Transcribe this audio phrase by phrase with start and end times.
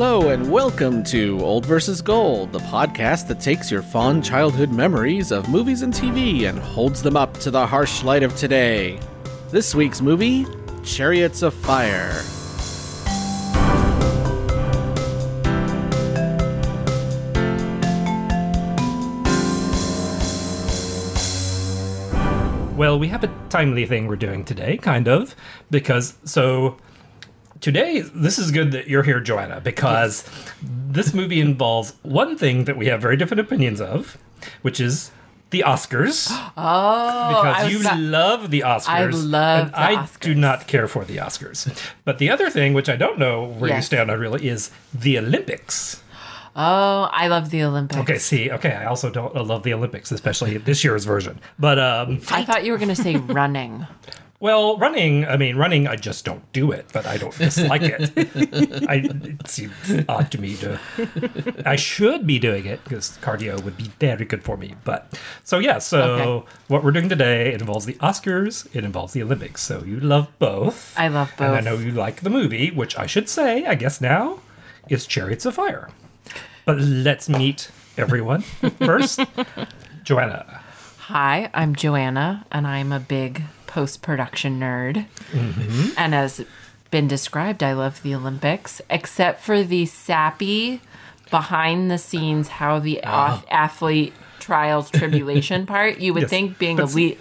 [0.00, 2.02] Hello, and welcome to Old vs.
[2.02, 7.02] Gold, the podcast that takes your fond childhood memories of movies and TV and holds
[7.02, 9.00] them up to the harsh light of today.
[9.50, 10.46] This week's movie
[10.84, 12.12] Chariots of Fire.
[22.76, 25.34] Well, we have a timely thing we're doing today, kind of,
[25.72, 26.76] because so
[27.60, 30.28] today this is good that you're here, Joanna, because
[30.62, 34.18] this movie involves one thing that we have very different opinions of,
[34.62, 35.10] which is
[35.50, 36.28] the Oscars.
[36.60, 38.88] Oh, because you not- love the Oscars.
[38.88, 41.70] I love I do not care for the Oscars.
[42.04, 45.18] But the other thing, which I don't know where you stand on really, is the
[45.18, 46.02] Olympics.
[46.56, 48.00] oh, I love the Olympics.
[48.00, 51.38] Okay, see, okay, I also don't love the Olympics, especially this year's version.
[51.58, 53.86] But um, I thought you were going to say running.
[54.40, 58.12] Well, running, I mean, running, I just don't do it, but I don't dislike it.
[58.88, 59.72] I, it seems
[60.08, 60.78] odd to me to.
[61.66, 64.76] I should be doing it because cardio would be very good for me.
[64.84, 66.46] But so, yeah, so Okay.
[66.68, 69.60] what we're doing today it involves the Oscars, it involves the Olympics.
[69.62, 70.94] So you love both.
[70.96, 71.48] I love both.
[71.48, 74.38] And I know you like the movie, which I should say, I guess now,
[74.88, 75.88] is Chariots of Fire.
[76.64, 78.42] But let's meet everyone
[78.78, 79.18] first.
[80.04, 80.60] Joanna.
[80.98, 85.06] Hi, I'm Joanna, and I'm a big post production nerd.
[85.30, 85.90] Mm-hmm.
[85.96, 86.44] And as
[86.90, 90.80] been described, I love the Olympics, except for the sappy,
[91.30, 93.34] behind the scenes, how the Ah.
[93.36, 95.98] ath- athlete trials tribulation part.
[95.98, 97.16] You would Yes, think being a le-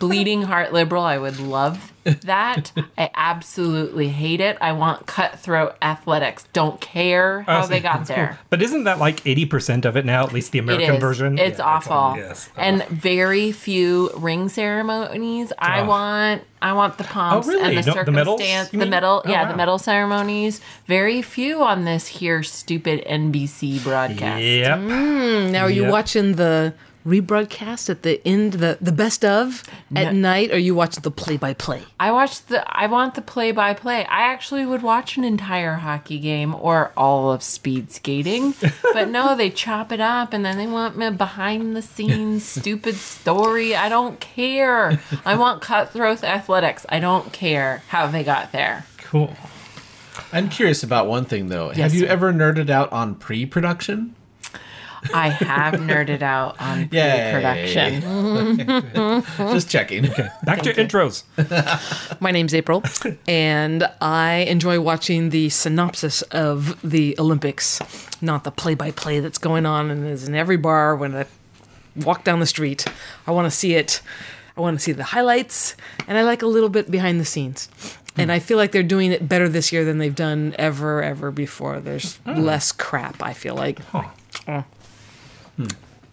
[0.00, 2.72] bleeding heart liberal, I would love that.
[2.96, 4.56] I absolutely hate it.
[4.60, 6.46] I want cutthroat athletics.
[6.52, 8.28] Don't care oh, how Oh, they got there.
[8.28, 8.36] cool.
[8.50, 11.00] But isn't that like 80% of it now, at least the American is.
[11.00, 11.38] version?
[11.38, 12.14] It's Yeah, awful.
[12.16, 12.48] yes.
[12.56, 15.52] And very few ring ceremonies.
[15.58, 15.86] I Oh.
[15.86, 17.62] want I want the oh, pomps really?
[17.76, 19.50] and the No, the medals, circumstance, the medal, Oh, yeah, wow.
[19.50, 20.60] the medal ceremonies.
[20.86, 24.42] Very few on this here stupid NBC broadcast.
[24.42, 24.78] Yep.
[24.78, 26.72] Mm, now, are you watching the
[27.06, 29.62] rebroadcast at the end, the the best of
[29.94, 30.18] at No.
[30.30, 31.82] night, or are you watching the play by play?
[32.00, 34.04] I watch the I want the play by play.
[34.06, 38.54] I actually would watch an entire hockey game or all of speed skating.
[38.92, 42.96] but no, they chop it up and then they want me behind the scenes stupid
[42.96, 43.76] story.
[43.76, 45.00] I don't care.
[45.24, 46.84] I want cutthroat athletics.
[46.88, 48.84] I don't care how they got there.
[48.98, 49.32] Cool.
[50.32, 51.68] I'm curious about one thing, though.
[51.68, 52.06] Yes, Have you sir.
[52.12, 54.15] ever nerded out on pre production?
[55.12, 57.30] I have nerded out on Yay.
[57.32, 59.22] pre-production.
[59.52, 60.02] Just checking.
[60.44, 61.24] Back to intros.
[62.20, 62.82] My name's April,
[63.26, 67.80] and I enjoy watching the synopsis of the Olympics,
[68.20, 71.26] not the play by play that's going on and is in every bar when I
[71.96, 72.84] walk down the street.
[73.26, 74.02] I want to see it.
[74.56, 75.76] I want to see the highlights,
[76.08, 77.68] and I like a little bit behind the scenes.
[78.14, 78.22] Hmm.
[78.22, 81.30] And I feel like they're doing it better this year than they've done ever, ever
[81.30, 81.80] before.
[81.80, 82.32] There's oh.
[82.32, 83.80] less crap, I feel like.
[83.80, 84.04] Huh.
[84.46, 84.64] Mm.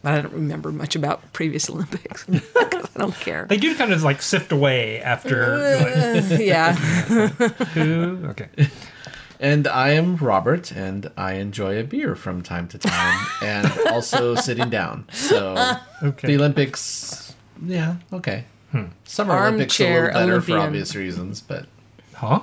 [0.06, 2.24] I don't remember much about previous Olympics.
[2.54, 3.46] 'Cause I don't care.
[3.50, 5.56] They do kind of like sift away after.
[5.56, 6.74] Uh, like, yeah.
[6.76, 8.20] who?
[8.30, 8.50] Okay.
[9.40, 14.36] And I am Robert, and I enjoy a beer from time to time, and also
[14.36, 15.06] sitting down.
[15.12, 16.28] So Okay.
[16.28, 17.34] the Olympics,
[17.66, 18.46] yeah, okay.
[18.72, 18.86] Hmm.
[19.06, 21.66] Summer Olympics a little better for obvious reasons, but
[22.16, 22.42] Huh?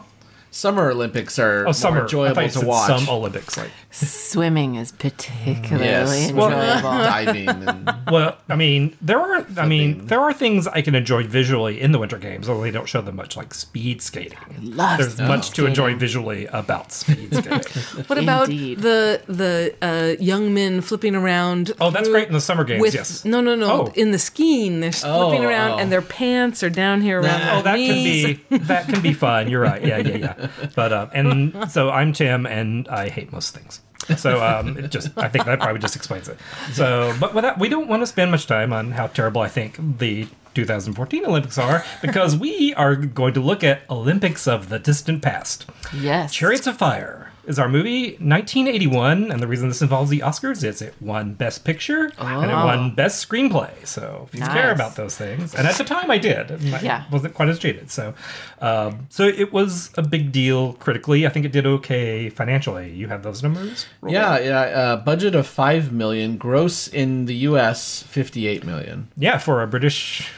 [0.53, 2.03] Summer Olympics are Oh, summer.
[2.03, 2.89] enjoyable I to said watch.
[2.89, 3.57] some Olympics.
[3.57, 6.29] Like, Swimming is particularly Yes.
[6.31, 6.49] enjoyable.
[6.83, 9.47] diving and well, I mean, there are.
[9.57, 12.71] I mean, there are things I can enjoy visually in the Winter Games, although they
[12.71, 14.39] don't show them much, like speed skating.
[14.61, 18.05] love There's speed much to enjoy visually about speed skating.
[18.07, 18.79] What about Indeed.
[18.81, 21.73] the the uh, young men flipping around?
[21.81, 22.81] Oh, that's great in the summer games.
[22.81, 23.25] With yes.
[23.25, 23.71] no, no, no.
[23.89, 23.93] Oh.
[23.95, 25.79] In the skiing, they're flipping Oh, around, oh.
[25.79, 27.41] and their pants are down here around.
[27.41, 27.59] Nah.
[27.59, 28.39] Oh, that can knees.
[28.51, 29.49] be that can be fun.
[29.49, 29.85] You're right.
[29.85, 30.40] Yeah, yeah, yeah.
[30.75, 33.81] But uh, and so I'm Tim, and I hate most things.
[34.17, 36.39] So um, it just I think that probably just explains it.
[36.73, 39.99] So, but without, we don't want to spend much time on how terrible I think
[39.99, 45.23] the 2014 Olympics are because we are going to look at Olympics of the distant
[45.23, 45.67] past.
[45.95, 46.33] Yes.
[46.35, 50.83] Chariots of Fire is our movie 1981 and the reason this involves the oscars is
[50.83, 52.67] it won best picture and it Oh.
[52.67, 56.19] won best screenplay so if you care about those things and at the time i
[56.19, 57.05] did and I Yeah.
[57.11, 58.15] wasn't quite as jaded so
[58.61, 63.09] um, so it was a big deal critically i think it did okay financially you
[63.09, 64.61] have those numbers yeah, yeah.
[64.61, 68.03] Uh, budget of five million, gross in the U.S.
[68.03, 69.09] fifty-eight million.
[69.17, 70.29] yeah for a british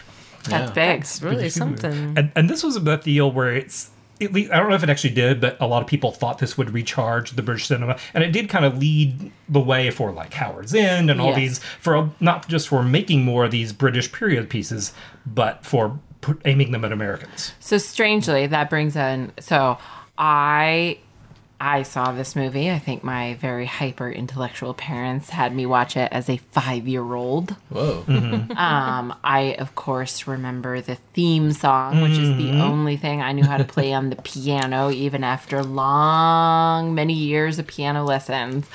[0.44, 0.74] That's Yeah.
[0.94, 1.00] big.
[1.02, 2.14] It's really something.
[2.18, 3.90] and, and this was a deal where it's
[4.24, 6.38] at least, I don't know if it actually did, but a lot of people thought
[6.38, 10.12] this would recharge the British cinema, and it did kind of lead the way for
[10.12, 11.36] like Howard's End and all Yes.
[11.36, 14.92] these for not just for making more of these British period pieces,
[15.26, 15.98] but for
[16.44, 17.52] aiming them at Americans.
[17.60, 19.32] So strangely, that brings in.
[19.40, 19.78] So
[20.18, 20.98] I
[21.64, 22.72] I saw this movie.
[22.72, 27.14] I think my very hyper intellectual parents had me watch it as a five year
[27.14, 27.54] old.
[27.70, 28.04] Whoa.
[28.62, 33.44] Um, I, of course, remember the theme song, which is the only thing I knew
[33.44, 38.66] how to play on the piano, even after long, many years of piano lessons.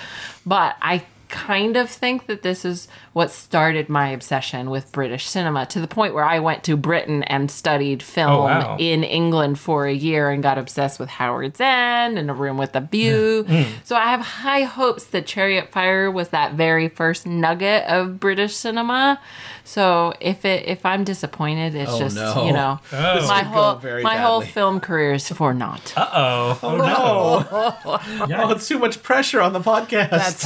[0.46, 2.88] But I kind of think that this is
[3.18, 7.24] what started my obsession with British cinema to the point where I went to Britain
[7.24, 8.78] and studied film Oh, wow.
[8.80, 12.76] in England for a year and got obsessed with Howard's End and A Room with
[12.76, 13.46] a View.
[13.84, 18.54] so I have high hopes that Chariot Fire was that very first nugget of British
[18.56, 19.20] cinema.
[19.64, 22.46] So if it if I'm disappointed, it's Oh, just no.
[22.46, 23.28] you know Oh.
[23.28, 25.92] my whole very my whole film career is for naught.
[25.98, 26.60] Uh oh.
[26.62, 27.98] Oh no.
[28.40, 30.38] Oh, it's too much pressure on the podcast.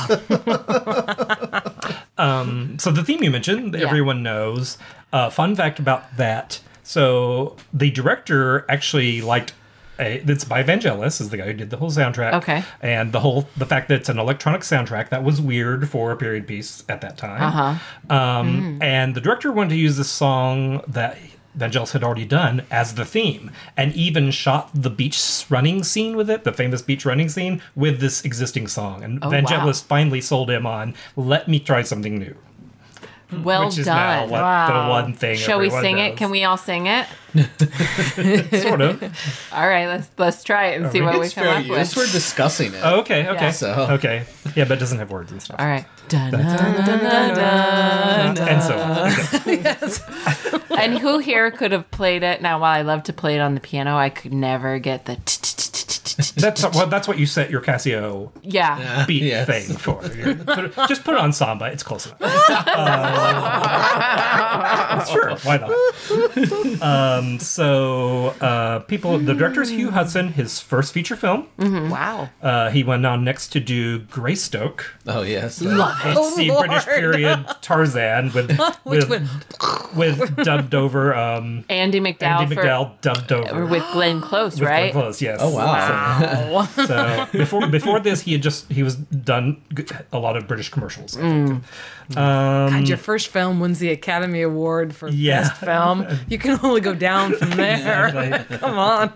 [2.17, 3.85] So the theme you mentioned, Yeah.
[3.87, 4.77] everyone knows.
[5.13, 6.59] Uh, fun fact about that.
[6.83, 9.53] So the director actually liked.
[9.99, 12.33] A, it's by Vangelis, is the guy who did the whole soundtrack.
[12.35, 12.63] Okay.
[12.81, 16.15] And the whole the fact that it's an electronic soundtrack that was weird for a
[16.17, 17.41] period piece at that time.
[17.43, 18.15] Uh-huh.
[18.15, 21.17] Um, And the director wanted to use this song that
[21.57, 26.29] Vangelis had already done as the theme, and even shot the beach running scene with
[26.29, 29.03] it, the famous beach running scene, with this existing song.
[29.03, 32.35] And Oh, Vangelis finally sold him on, "Let me try something new."
[33.43, 34.29] Well which is now done.
[34.29, 35.37] what the one thing.
[35.37, 36.17] Shall we sing it?
[36.17, 37.05] Can we all sing it?
[38.61, 39.01] Sort of.
[39.53, 41.95] All right, let's let's try it and see what we it's come fair up use.
[41.95, 42.81] We're discussing it.
[42.83, 43.27] Oh, okay.
[43.29, 43.45] Okay.
[43.45, 43.51] Yeah.
[43.51, 44.25] So- Okay.
[44.55, 45.55] Yeah, but it doesn't have words and stuff.
[45.59, 45.85] All right.
[46.09, 48.47] Dun, dun, dun, dun, dun, dun.
[48.49, 49.11] And so on.
[50.81, 52.41] And who here could have played it?
[52.41, 55.15] Now, while I love to play it on the piano, I could never get the.
[56.37, 56.87] That's well.
[56.87, 59.05] That's what you set your Casio Yeah.
[59.05, 59.45] beat Yes.
[59.47, 59.95] thing for.
[60.01, 60.15] Put
[60.65, 61.65] it- just put it on samba.
[61.65, 62.19] It's close enough.
[64.93, 65.69] Uh, sure, why not?
[67.21, 69.17] Um, so, uh, people.
[69.19, 70.29] The director is Hugh Hudson.
[70.33, 71.47] His first feature film.
[71.57, 72.29] Wow.
[72.41, 74.85] Uh, he went on next to do Greystoke.
[75.07, 75.61] Oh yes.
[75.61, 76.67] Let's see, Lord.
[76.67, 79.29] British period Tarzan with Which with,
[79.95, 84.67] with dubbed over um, Andie MacDowell, Andie for, MacDowell dubbed over with Glenn Close, with
[84.69, 84.91] right?
[84.91, 85.21] Glenn Close.
[85.21, 85.39] Yes.
[85.41, 86.51] Oh wow.
[86.51, 86.61] Wow.
[86.87, 90.69] So before before this, he had just he was done g- a lot of British
[90.69, 91.17] commercials.
[91.17, 91.47] I Mm.
[91.47, 91.63] think.
[92.17, 95.41] Um, God, your first film wins the Academy Award for Yeah.
[95.41, 96.07] best film.
[96.27, 98.07] You can only go down from there.
[98.07, 98.57] Exactly.
[98.59, 99.13] Come on.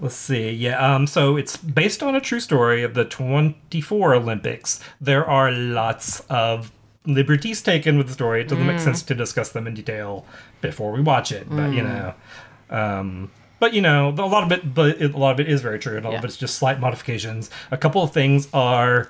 [0.00, 0.50] Let's see.
[0.50, 0.94] Yeah.
[0.94, 1.06] Um.
[1.06, 4.80] So it's based on a true story of the 24 Olympics.
[5.00, 6.72] There are lots of
[7.06, 8.40] liberties taken with the story.
[8.40, 10.26] It doesn't make sense to discuss them in detail
[10.60, 11.48] before we watch it.
[11.48, 12.14] But you know,
[12.70, 13.30] um.
[13.60, 15.96] But you know, a lot of it, but a lot of it is very true,
[15.96, 16.26] and all of Yeah.
[16.26, 17.48] it's just slight modifications.
[17.70, 19.08] A couple of things are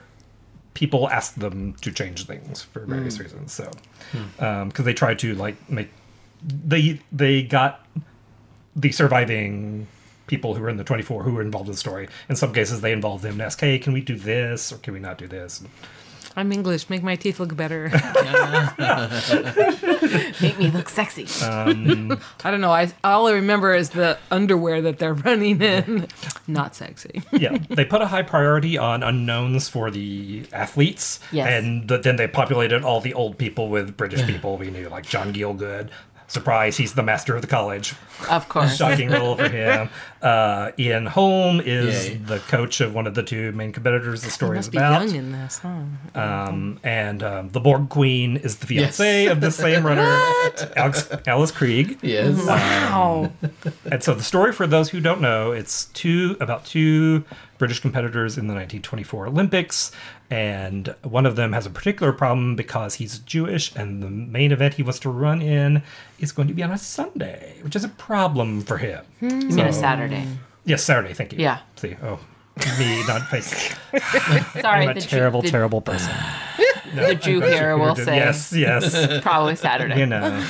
[0.74, 3.22] people ask them to change things for various hmm.
[3.22, 3.52] reasons.
[3.52, 3.70] So,
[4.38, 5.90] um, because they try to like make
[6.42, 7.86] they they got
[8.76, 9.86] the surviving
[10.26, 12.08] people who were in the 24 who were involved in the story.
[12.28, 14.92] In some cases, they involved them and asked, "Hey, can we do this or can
[14.92, 15.62] we not do this?"
[16.36, 16.90] I'm English.
[16.90, 17.88] Make my teeth look better.
[20.40, 21.26] Make me look sexy.
[21.44, 22.72] Uh, I don't know.
[22.72, 26.06] I all I remember is the underwear that they're running in.
[26.46, 27.22] Not sexy.
[27.32, 31.48] yeah, they put a high priority on unknowns for the athletes, Yes.
[31.62, 35.06] and th- then they populated all the old people with British people we knew, like
[35.06, 35.90] John Gielgud.
[36.34, 37.94] Surprise, he's the master of the college.
[38.28, 38.76] Of course.
[38.76, 39.88] Shocking role for him.
[40.20, 42.16] Uh, Ian Holm is Yay.
[42.16, 45.06] the coach of one of the two main competitors the story is Must be about.
[45.06, 45.82] young in this, huh?
[46.20, 49.32] Um, and um, the Borg Queen is the fiance Yes.
[49.32, 50.02] of the same runner,
[50.76, 51.98] Alex, Alice Krige.
[52.02, 52.36] Yes.
[52.44, 53.30] Wow.
[53.90, 57.24] And so the story, for those who don't know, it's two about two
[57.58, 59.92] British competitors in the 1924 Olympics,
[60.34, 64.74] and one of them has a particular problem because he's Jewish, and the main event
[64.74, 65.80] he wants to run in
[66.18, 69.04] is going to be on a Sunday, which is a problem for him.
[69.20, 69.28] Hmm.
[69.42, 70.26] You mean a Saturday?
[70.64, 71.14] Yes, Saturday.
[71.14, 71.38] Thank you.
[71.38, 71.60] Yeah.
[71.76, 72.18] See, oh,
[72.80, 73.46] me not face.
[74.60, 76.12] Sorry, I'm a the Jew- terrible, the, terrible person.
[76.96, 79.22] the Jew here will say Yes, yes.
[79.22, 80.00] probably Saturday.
[80.00, 80.44] you know.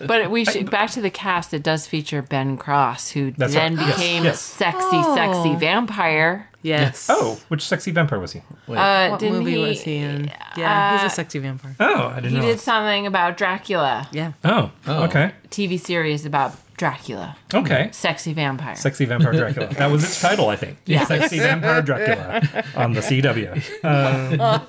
[0.04, 1.54] But we should back to the cast.
[1.54, 3.86] It does feature Ben Cross, who That's then right.
[3.86, 4.40] Yes, became yes.
[4.40, 5.14] sexy, Oh.
[5.14, 6.49] sexy vampire.
[6.62, 7.06] Yes.
[7.08, 8.40] Oh, which sexy vampire was he?
[8.68, 10.30] Uh, What didn't movie he, was he in?
[10.56, 11.74] Yeah, he's uh, a sexy vampire.
[11.80, 12.42] Oh, I didn't He know.
[12.42, 14.08] He did something about Dracula.
[14.12, 14.32] Yeah.
[14.44, 15.04] Oh, Oh.
[15.04, 15.32] okay.
[15.48, 17.90] TV series about Dracula, Okay.
[17.92, 18.74] sexy vampire.
[18.74, 19.68] Sexy Vampire Dracula.
[19.74, 20.78] That was its title, I think.
[20.86, 21.04] Yeah.
[21.04, 23.54] Sexy Vampire Dracula on the CW.
[23.84, 24.66] Um,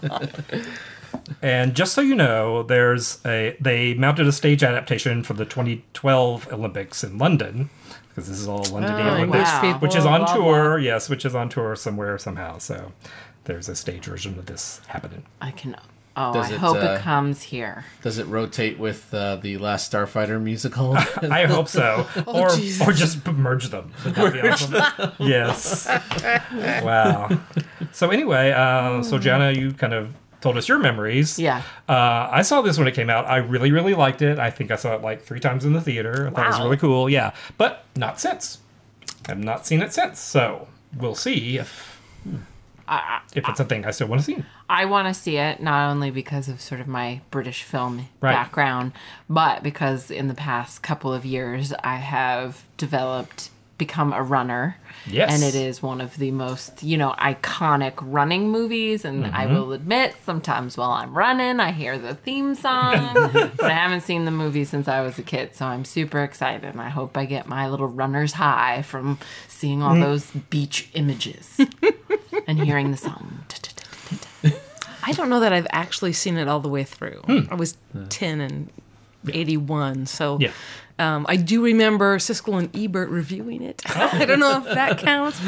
[1.42, 6.52] and just so you know, there's a they mounted a stage adaptation for the 2012
[6.52, 7.70] Olympics in London
[8.13, 9.77] because this is all London Oh, Olympics, wow.
[9.80, 10.80] which is on blah, tour.
[10.80, 12.58] Yes, which is on tour somewhere somehow.
[12.58, 12.91] So
[13.46, 15.24] there's a stage version of this happening.
[15.41, 15.75] I can
[16.18, 17.86] Oh, Does I it, hope uh, it comes here.
[18.01, 20.94] Does it rotate with uh, the Last Starfighter musical?
[20.98, 22.86] I hope so, or Jesus.
[22.86, 23.94] or just merge them.
[24.03, 25.24] Would that be?
[25.25, 25.88] Yes.
[26.84, 27.30] wow.
[27.94, 31.40] So anyway, uh, so Jana, you kind of told us your memories.
[31.40, 31.62] Yeah.
[31.88, 33.26] Uh, I saw this when it came out.
[33.28, 34.40] I really, really liked it.
[34.40, 36.28] I think I saw it like three times in the theater.
[36.28, 37.10] I thought it was really cool.
[37.10, 38.60] Yeah, but not since.
[39.30, 40.20] I've not seen it since.
[40.20, 40.68] So
[40.98, 42.00] we'll see if
[43.34, 44.44] if it's a thing I still want to see.
[44.70, 48.34] I want to see it not only because of sort of my British film Right.
[48.34, 48.92] background,
[49.30, 53.50] but because in the past couple of years I have developed,
[53.86, 54.78] become a runner.
[55.08, 55.32] Yes.
[55.34, 59.04] And it is one of the most, you know, iconic running movies.
[59.04, 59.54] And I Mm-hmm.
[59.56, 63.14] will admit, sometimes while I'm running, I hear the theme song.
[63.34, 65.56] but I haven't seen the movie since I was a kid.
[65.56, 66.66] So I'm super excited.
[66.66, 70.02] And I hope I get my little runner's high from seeing all Mm.
[70.02, 71.60] those beach images
[72.48, 73.44] and hearing the song.
[75.04, 77.22] I don't know that I've actually seen it all the way through.
[77.26, 77.40] Hmm.
[77.50, 77.76] I was
[78.10, 78.70] 10 and
[79.34, 80.52] 81, so Yeah.
[81.01, 83.81] Um, I do remember Siskel and Ebert reviewing it.
[83.96, 85.39] I don't know if that counts.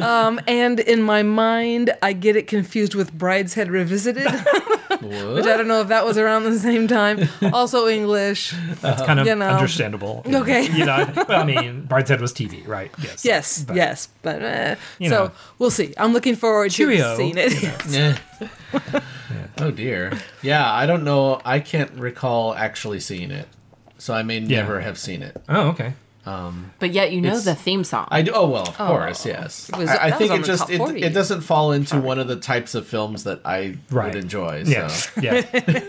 [0.00, 4.24] Um, and in my mind, I get it confused with Brideshead Revisited,
[5.02, 7.28] which I don't know if that was around the same time.
[7.52, 8.54] Also English.
[8.80, 9.48] That's kind of you know.
[9.48, 10.22] understandable.
[10.42, 10.62] Okay.
[10.72, 12.90] You know, well, I mean, Brideshead was TV, right?
[13.02, 13.24] Yes.
[13.24, 15.32] Yes, But- yes, but uh, You so know.
[15.58, 15.94] we'll see.
[15.96, 17.10] I'm looking forward Cheerio.
[17.10, 17.52] to seeing it.
[17.88, 18.16] Yeah.
[19.58, 20.12] Oh dear.
[20.42, 21.40] Yeah, I don't know.
[21.44, 23.46] I can't recall actually seeing it,
[24.02, 25.40] so I may never have seen it.
[25.48, 25.94] Oh, okay.
[26.26, 28.08] Um, but yet you know It's- the theme song.
[28.10, 28.32] I do.
[28.34, 28.86] Oh well, of oh.
[28.88, 29.70] course, yes.
[29.76, 31.02] Was- I, I that was think on it the just top it, 40.
[31.02, 34.12] it doesn't fall into one of the types of films that I Right.
[34.12, 34.64] would enjoy.
[34.66, 34.88] Yeah.
[34.88, 35.20] So.
[35.20, 35.40] Yeah.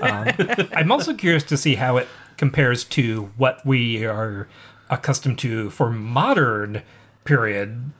[0.60, 4.48] um, I'm also curious to see how it compares to what we are
[4.92, 6.84] accustomed to for modern
[7.26, 7.92] period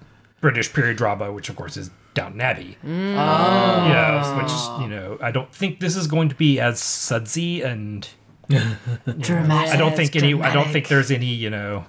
[0.42, 2.78] British period drama, which of course is Downton Abbey.
[2.84, 2.88] Oh.
[2.88, 4.82] You know, which ah.
[4.82, 8.08] you know, I don't think this is going to be as sudsy and
[8.48, 9.74] dramatic.
[9.74, 10.34] I don't think any.
[10.42, 11.28] I don't think there's any.
[11.28, 11.86] You know.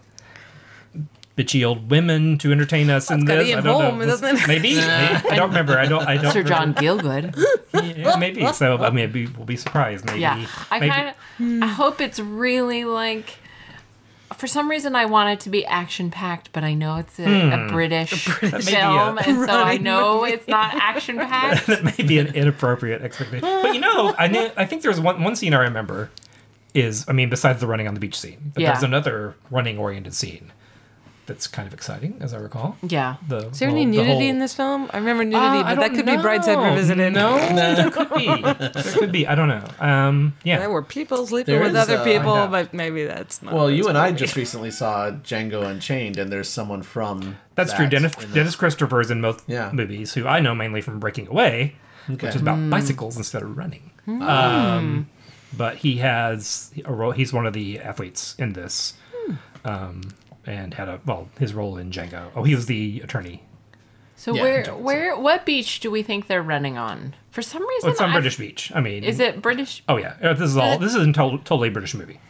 [1.37, 3.49] Bitchy old women to entertain us in this.
[3.49, 4.07] Ian I don't Holm, know.
[4.07, 4.47] doesn't?
[4.49, 4.79] Maybe.
[4.79, 5.77] I don't remember.
[5.77, 6.07] I don't.
[6.07, 6.33] I don't.
[6.33, 6.49] Sir remember.
[6.49, 7.45] John Gielgud.
[7.97, 8.47] Yeah, maybe.
[8.53, 10.05] So I mean, be, we'll be surprised.
[10.07, 10.21] Maybe.
[10.21, 11.63] Yeah, I kind of.
[11.63, 13.39] I hope it's really like.
[14.37, 17.25] For some reason, I want it to be action packed, but I know it's a,
[17.25, 17.75] a hmm.
[17.75, 21.67] British Maybe a- film, and so I Running know it's not action packed.
[21.67, 23.49] that may be an inappropriate expectation.
[23.63, 26.11] But you know, I kn- I think there's one one scene I remember
[26.75, 28.73] is I mean besides the running on the beach scene, but Yeah.
[28.73, 30.53] there's another running oriented scene
[31.27, 32.77] that's kind of exciting as I recall.
[32.83, 34.91] Yeah, The Is there any whole- the nudity whole- in this film?
[34.93, 36.65] I remember nudity, Uh, I but that don't could be Brideshead know.
[36.71, 37.13] Revisited.
[37.15, 37.39] No,
[37.75, 38.27] there could be.
[38.43, 39.27] There could be.
[39.27, 39.65] I don't know.
[39.81, 40.59] Um, yeah.
[40.59, 42.47] There were people sleeping There with is, other uh, people, yeah.
[42.49, 43.55] but maybe that's not.
[43.55, 47.37] Well, you and I just recently saw Django Unchained, and there's someone from.
[47.55, 47.87] That's that true.
[47.89, 49.71] Dennis, in Dennis Christopher is in both Yeah.
[49.73, 51.77] movies, who I know mainly from Breaking Away,
[52.11, 52.27] Okay.
[52.27, 53.93] which is about bicycles instead of running.
[54.07, 55.09] Um,
[55.57, 57.13] but he has a role.
[57.13, 58.95] He's one of the athletes in this,
[59.65, 60.03] um,
[60.47, 62.31] and had a well his role in Django.
[62.35, 63.43] Oh, he was the attorney.
[64.17, 64.85] So Yeah, where Johnson.
[64.85, 67.15] where what beach do we think they're running on?
[67.31, 68.71] For some reason, Well, it's on I've- British Beach.
[68.75, 69.83] I mean, Is it British?
[69.89, 70.79] Oh yeah, Uh, this is all.
[70.79, 71.13] This is a to-
[71.45, 72.21] totally British movie.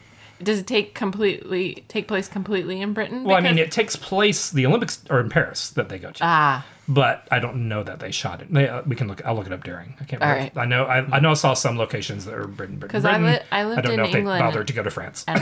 [0.41, 3.23] Does it take completely take place completely in Britain?
[3.23, 4.49] Well, I mean, it takes place.
[4.49, 6.19] The Olympics are in Paris that they go to.
[6.25, 8.53] ah, but I don't know that they shot it.
[8.53, 9.25] They, uh, we can look.
[9.25, 9.95] I'll look it up during.
[9.99, 10.21] I can't.
[10.21, 10.51] All remember.
[10.55, 10.63] right.
[10.63, 10.83] I know.
[10.85, 11.31] I, I know.
[11.31, 12.77] I saw some locations that are Britain.
[12.77, 12.91] Britain.
[13.01, 14.39] 'Cause I li- I lived don't in know if England.
[14.41, 15.25] they bothered to go to France.
[15.27, 15.41] and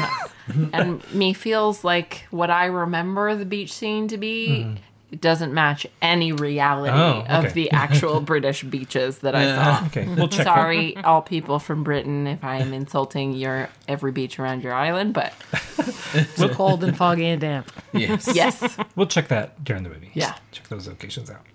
[0.74, 4.76] and me feels like what I remember the beach scene to be.
[5.14, 6.92] It doesn't match any reality.
[6.92, 7.48] Oh, okay.
[7.48, 9.86] of the actual British beaches that I saw.
[9.88, 10.44] okay, we'll check.
[10.44, 15.14] Sorry, all people from Britain, if I am insulting your every beach around your island,
[15.14, 15.32] but
[16.16, 17.72] It's cold and foggy and damp.
[17.94, 18.28] Yes.
[18.34, 20.10] yes, We'll check that during the movie.
[20.16, 20.34] Yeah.
[20.52, 21.46] Check those locations out.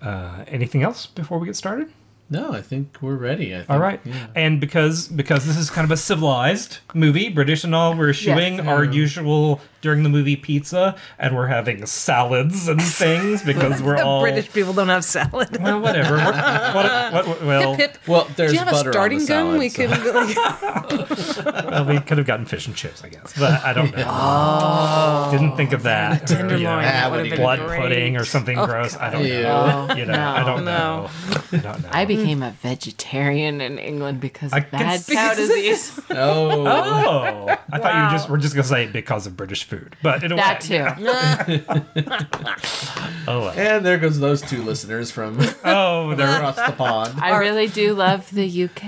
[0.00, 1.92] Uh, anything else before we get started?
[2.30, 3.54] No, I think we're ready.
[3.54, 3.70] I think.
[3.70, 4.00] All right.
[4.04, 4.26] Yeah.
[4.34, 8.60] And because because this is kind of a civilized movie, British and all, we're eschewing
[8.66, 14.20] our usual during the movie pizza, and we're having salads and things because we're all
[14.22, 15.56] British people don't have salad.
[15.62, 16.16] Well, whatever.
[16.16, 16.34] What,
[16.74, 17.98] what, what, what- well, Hip, hip.
[18.08, 19.58] Well, there's Do you have a butter starting gun?
[19.58, 20.36] we so- could like,
[21.70, 24.04] well, we could have gotten fish and chips, I guess, but I don't know.
[24.06, 25.28] Oh.
[25.30, 26.22] Didn't think of that.
[26.22, 26.58] or, tenderloin.
[26.60, 28.66] you know, that that would would have have been blood been pudding or something oh,
[28.66, 28.96] gross.
[28.96, 29.42] I don't Ew.
[29.42, 29.86] know.
[29.90, 31.02] Oh, you know, I don't No.
[31.02, 31.10] know.
[31.52, 31.88] I don't know.
[31.92, 36.00] I became a vegetarian in England because I of bad guess- cow disease.
[36.10, 36.66] Oh.
[36.66, 40.32] Oh, I thought you just were just gonna say because of British food, but in
[40.32, 41.64] a that way, too.
[43.28, 43.50] Oh, well.
[43.50, 47.20] And there goes those two listeners from oh, they're across the pond.
[47.20, 48.84] I really do love the UK.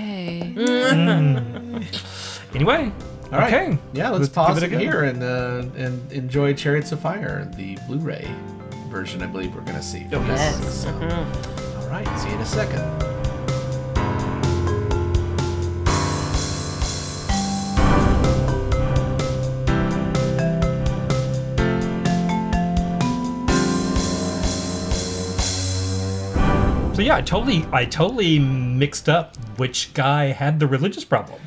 [2.55, 2.91] Anyway,
[3.31, 3.53] All right.
[3.53, 3.77] okay.
[3.93, 7.77] Yeah, let's, give pause it it, here and uh, and enjoy Chariots of Fire, the
[7.87, 8.27] Blu-ray
[8.89, 9.21] version.
[9.21, 10.03] I believe we're gonna see.
[10.05, 10.39] for this.
[10.39, 10.83] Yes.
[10.83, 12.07] So, all right.
[12.19, 13.20] See you in a second.
[27.01, 31.41] So yeah, I totally, I totally mixed up which guy had the religious problem.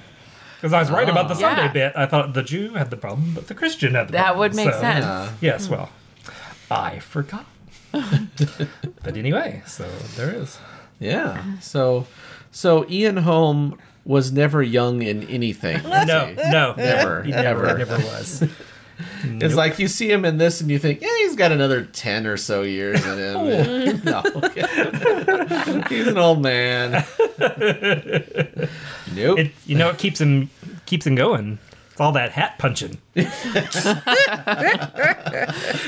[0.56, 1.38] Because I was right about the oh.
[1.38, 1.72] Sunday Yeah.
[1.72, 1.92] bit.
[1.94, 4.38] I thought the Jew had the problem, but the Christian had the That problem.
[4.40, 5.04] would make So, sense.
[5.04, 5.30] Yeah.
[5.40, 5.90] Yes, well,
[6.72, 7.46] I forgot.
[7.92, 10.58] but anyway, so there is.
[10.98, 11.40] Yeah.
[11.60, 12.08] So,
[12.50, 15.84] so Ian Holm was never young in anything.
[15.84, 17.78] No, no, Never, He never, never.
[17.78, 18.48] never
[19.24, 19.42] was.
[19.42, 22.26] It's like you see him in this and you think, yeah, he's got another 10
[22.26, 23.34] or so years in him.
[24.06, 24.22] Oh.
[24.34, 25.84] no.
[25.88, 27.04] he's an old man.
[29.14, 29.38] nope.
[29.38, 30.50] It, you know, it keeps him
[30.86, 31.58] keeps him going.
[31.90, 32.98] It's all that hat punching.
[33.14, 33.28] It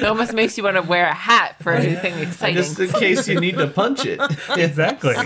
[0.04, 2.56] almost makes you want to wear a hat for anything exciting.
[2.56, 4.20] Just in case you need to punch it.
[4.50, 5.16] Exactly.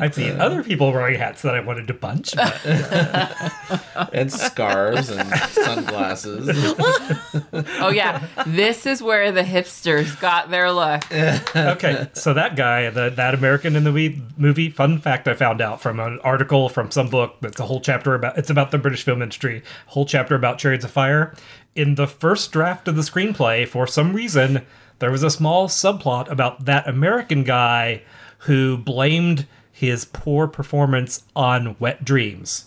[0.00, 2.34] I've seen uh, other people wearing hats that I wanted to punch.
[2.34, 2.60] But
[4.12, 6.48] And scarves and sunglasses.
[7.80, 11.10] oh yeah, this is where the hipsters got their look.
[11.56, 15.60] okay, so that guy, the, that American in the movie, movie, fun fact I found
[15.60, 18.78] out from an article from some book that's a whole chapter about, it's about the
[18.78, 21.34] British film industry, whole chapter about Chariots of Fire.
[21.74, 24.66] In the first draft of the screenplay, for some reason,
[24.98, 28.02] there was a small subplot about that American guy
[28.40, 29.46] who blamed
[29.78, 32.64] his poor performance on wet dreams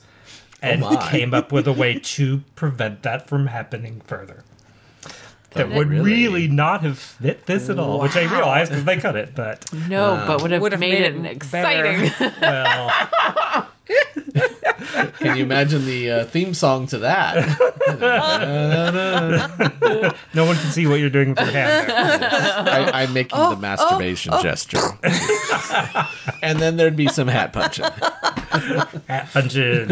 [0.62, 1.10] and oh, my.
[1.10, 4.44] came up with a way to prevent that from happening further.
[5.54, 8.36] That But would really- really not have fit this at all, which I Wow.
[8.38, 9.36] realized because they cut it.
[9.36, 12.10] But No, but would have, Would have made, made it it exciting.
[12.42, 13.68] well,
[15.20, 17.36] Can you imagine the uh, theme song to that?
[20.34, 21.90] no one can see what you're doing with your hand.
[21.90, 21.98] There.
[22.94, 24.80] I, I'm making the masturbation gesture.
[26.42, 27.86] and then there'd be some hat punching.
[27.86, 29.92] Hat punching.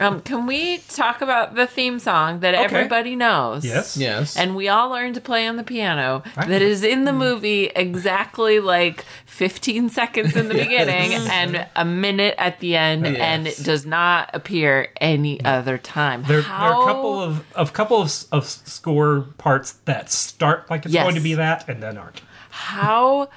[0.00, 3.64] um, can we talk about the theme song that everybody knows?
[3.64, 3.96] Yes.
[3.96, 4.36] Yes.
[4.36, 6.22] And we all learned to play on the piano.
[6.36, 6.48] Right.
[6.48, 12.34] That is in the movie exactly like 15 seconds in the beginning and a minute
[12.38, 13.60] at the end, and Yes.
[13.60, 16.22] it does not appear any other time.
[16.28, 20.84] There, there are a couple of of couple of, of score parts that start like
[20.84, 21.02] it's Yes.
[21.04, 22.22] going to be that and then aren't.
[22.50, 23.28] how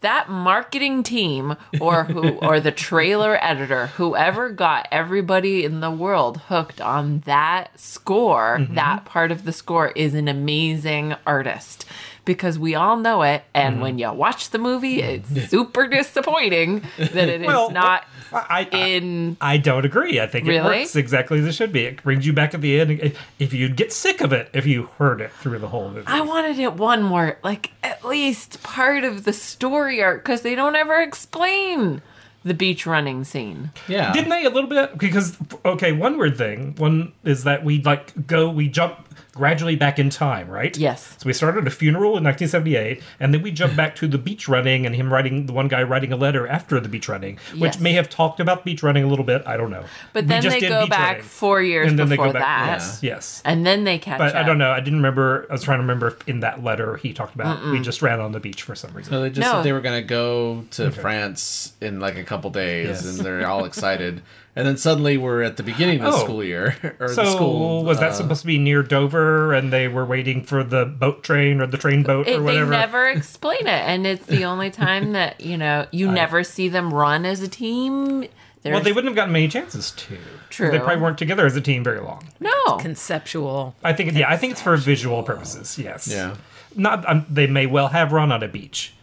[0.00, 6.38] that marketing team or who or the trailer editor whoever got everybody in the world
[6.48, 8.74] hooked on that score Mm-hmm.
[8.74, 11.84] that part of the score is an amazing artist
[12.24, 13.66] because we all know it Mm-hmm.
[13.66, 18.04] and when you watch the movie it's super disappointing that it is Well, not
[18.34, 20.20] I, I, in I don't agree.
[20.20, 21.84] I think it works exactly as it should be.
[21.84, 23.16] It brings you back at the end.
[23.38, 26.06] If you'd get sick of it if you heard it through the whole movie.
[26.06, 30.54] I wanted it one more, like at least part of the story arc, because they
[30.54, 32.02] don't ever explain
[32.44, 33.70] the beach running scene.
[33.88, 34.12] Yeah.
[34.12, 34.98] Didn't they a little bit?
[34.98, 36.74] Because okay, one weird thing.
[36.76, 40.76] One is that we like go, we jump gradually back in time, right?
[40.76, 41.16] Yes.
[41.18, 44.48] So we started a funeral in 1978, and then we jump back to the beach
[44.48, 47.74] running, and him writing the one guy writing a letter after the beach running, which
[47.74, 47.80] Yes.
[47.80, 49.42] may have talked about beach running a little bit.
[49.46, 49.84] I don't know.
[50.12, 51.22] But We then just they did go back running.
[51.24, 52.42] four years and then they before go back.
[52.42, 52.72] that.
[52.80, 53.42] Yes, yes.
[53.44, 54.36] And then they catch But up.
[54.36, 54.70] I don't know.
[54.70, 55.46] I didn't remember.
[55.50, 58.20] I was trying to remember if in that letter he talked about we just ran
[58.20, 59.12] on the beach for some reason.
[59.12, 59.52] So they just No.
[59.54, 63.04] said they were going to go to France in like a couple days, Yes.
[63.04, 64.22] and they're all excited.
[64.56, 66.24] And then suddenly we're at the beginning of the Oh.
[66.24, 67.82] school year, or So the school.
[67.84, 71.24] was that uh, supposed to be near Dover, and they were waiting for the boat
[71.24, 72.70] train or the train boat It, or whatever?
[72.70, 76.68] they never explain it, and it's the only time that you know you never see
[76.68, 78.26] them run as a team.
[78.62, 80.16] There's, well, they wouldn't have gotten many chances to.
[80.48, 80.70] True.
[80.70, 82.26] They probably weren't together as a team very long.
[82.40, 82.76] no.
[82.78, 83.74] Conceptual.
[83.84, 85.78] I think, yeah, I think it's for visual purposes.
[85.78, 86.08] Yes.
[86.08, 86.36] Yeah.
[86.74, 87.06] Not.
[87.08, 88.94] Um, they may well have run on a beach,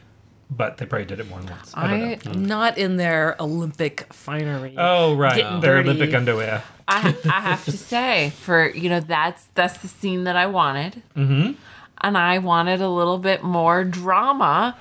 [0.52, 1.72] but they probably did it more than once.
[1.74, 2.34] I, don't know.
[2.34, 4.76] Not in their Olympic finery.
[4.78, 5.90] Oh right, their dirty.
[5.90, 6.64] Olympic underwear.
[6.88, 11.02] I, I have to say, for you know, that's that's the scene that I wanted,
[11.16, 11.54] mm-hmm.
[12.02, 14.76] and I wanted a little bit more drama.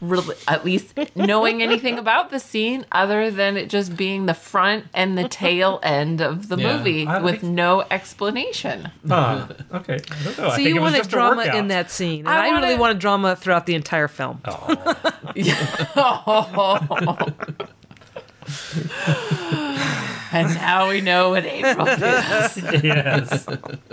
[0.00, 4.84] Really, at least knowing anything about the scene, other than it just being the front
[4.92, 6.76] and the tail end of the Yeah.
[6.76, 8.90] movie I with think- no explanation.
[9.08, 9.46] Huh.
[9.72, 9.94] Okay.
[9.94, 10.46] I don't know.
[10.46, 11.54] I So think you it was wanted just a drama workout.
[11.56, 14.40] in that scene, and I I, really wanted- wanted drama throughout the entire film.
[14.44, 14.76] Oh.
[20.32, 22.56] And now we know what April feels.
[22.82, 23.46] yes.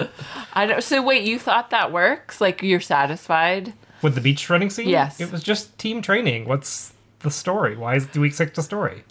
[0.53, 0.83] I don't.
[0.83, 2.41] So wait, you thought that works?
[2.41, 3.73] Like you're satisfied?
[4.01, 4.89] With the beach running scene?
[4.89, 5.19] Yes.
[5.19, 6.45] It was just team training.
[6.47, 7.75] What's the story?
[7.77, 9.03] Why is, do we expect a story?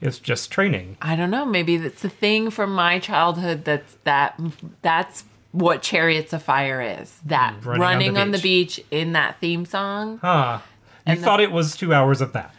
[0.00, 0.96] It's just training.
[1.02, 1.44] I don't know.
[1.44, 3.64] Maybe that's the thing from my childhood.
[3.64, 4.40] That's that.
[4.82, 7.18] That's what Chariots of Fire is.
[7.26, 8.76] That Mm, Running on the on the beach.
[8.76, 10.18] beach in that theme song.
[10.22, 10.60] Huh.
[11.06, 12.54] You And the- thought it was two hours of that.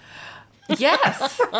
[0.77, 1.37] Yes.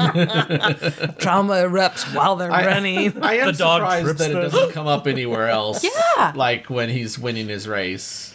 [1.17, 3.21] Drama erupts while they're I- running.
[3.23, 5.83] I am The dog surprised trips that it doesn't come up anywhere else.
[6.17, 6.33] Yeah.
[6.35, 8.30] Like when he's winning his race.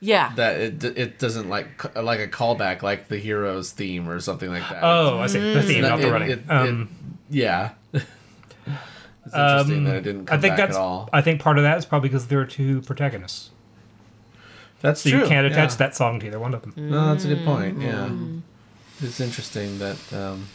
[0.00, 0.32] Yeah.
[0.36, 4.68] that it it doesn't like like a callback like the heroes theme or something like
[4.68, 4.82] that.
[4.82, 5.38] Oh, I see.
[5.52, 6.30] The theme, not the It- running.
[6.30, 6.88] it- it- um,
[7.28, 7.72] yeah.
[7.92, 8.04] it's
[9.34, 10.76] interesting that it didn't come I think back that's.
[10.76, 11.08] at all.
[11.12, 13.50] I think part of that is probably because there are two protagonists,
[14.80, 15.20] That's so true.
[15.20, 15.76] you can't attach yeah.
[15.76, 16.72] that song to either one of them.
[16.76, 17.80] No, that's a good point.
[17.80, 18.38] Yeah, Mm-hmm.
[19.02, 19.98] it's interesting that.
[20.12, 20.46] Um,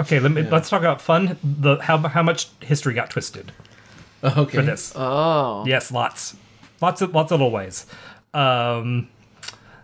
[0.00, 0.48] Okay, let me, Yeah.
[0.50, 1.36] let's talk about fun.
[1.44, 3.52] The how how much history got twisted
[4.24, 4.56] okay.
[4.58, 4.92] for this.
[4.96, 5.64] Oh.
[5.66, 6.36] Yes, lots,
[6.80, 7.86] lots of lots of little ways.
[8.34, 9.08] Um,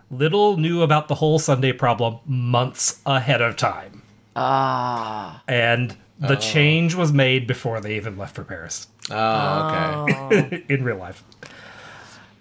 [0.09, 4.01] Liddell knew about the whole Sunday problem months ahead of time,
[4.35, 5.41] Ah.
[5.47, 10.63] and the change was made before they even left for Paris Oh, okay.
[10.69, 11.23] in real life.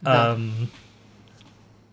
[0.05, 0.71] Um,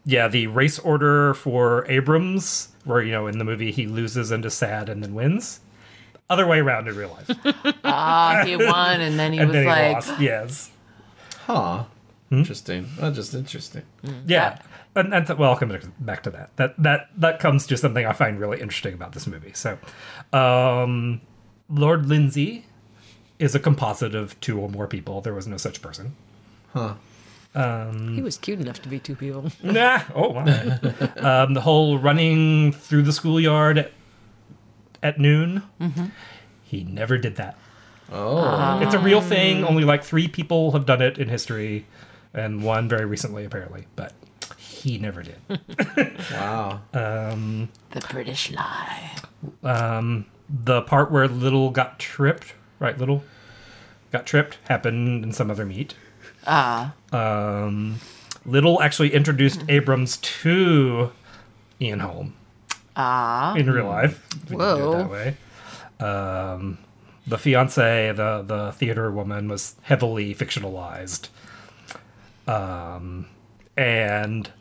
[0.05, 4.45] yeah, the race order for Abrams, where you know in the movie he loses and
[4.45, 5.59] is sad and then wins.
[6.29, 9.63] Other way around in real life, Ah, he won, and then he and was then
[9.63, 10.19] he like, lost.
[10.21, 10.69] Yes,
[11.47, 11.83] Huh.
[12.33, 12.39] Hmm?
[12.39, 12.89] Interesting.
[12.99, 13.83] Oh, just interesting.
[14.25, 14.57] Yeah,
[14.95, 16.55] and that's well, I'll come back- back to that.
[16.57, 19.51] That that that comes to something I find really interesting about this movie.
[19.53, 19.77] So,
[20.31, 21.21] um,
[21.69, 22.65] Lord Lindsay
[23.37, 25.21] is a composite of two or more people.
[25.21, 26.15] There was no such person.
[26.73, 26.95] Huh.
[27.55, 29.51] He was cute enough to be two people.
[29.63, 30.01] Nah.
[30.15, 30.43] Oh, wow.
[31.17, 33.91] um, the whole running through the schoolyard at,
[35.03, 35.61] at noon.
[36.63, 37.57] He never did that.
[38.11, 38.79] Oh.
[38.81, 39.63] It's a real thing.
[39.63, 41.85] Only like three people have done it in history,
[42.33, 43.85] and one very recently, apparently.
[43.95, 44.13] But
[44.57, 45.37] he never did.
[46.31, 46.81] wow.
[46.93, 49.11] Um, the British lie.
[49.63, 52.97] um, the part where Liddell got tripped, right?
[52.97, 53.23] Liddell
[54.11, 55.95] got tripped happened in some other meet.
[56.45, 56.93] Ah.
[57.11, 57.99] Um,
[58.45, 61.11] Liddell actually introduced Abrams to
[61.79, 62.33] Ian Holm
[62.95, 63.55] Ah.
[63.55, 64.21] in real life.
[64.49, 64.97] We can do it Whoa.
[64.97, 65.37] that way.
[66.05, 66.77] Um,
[67.25, 71.29] the fiance, the the theater woman, was heavily fictionalized.
[72.47, 73.27] Um,
[73.77, 74.51] and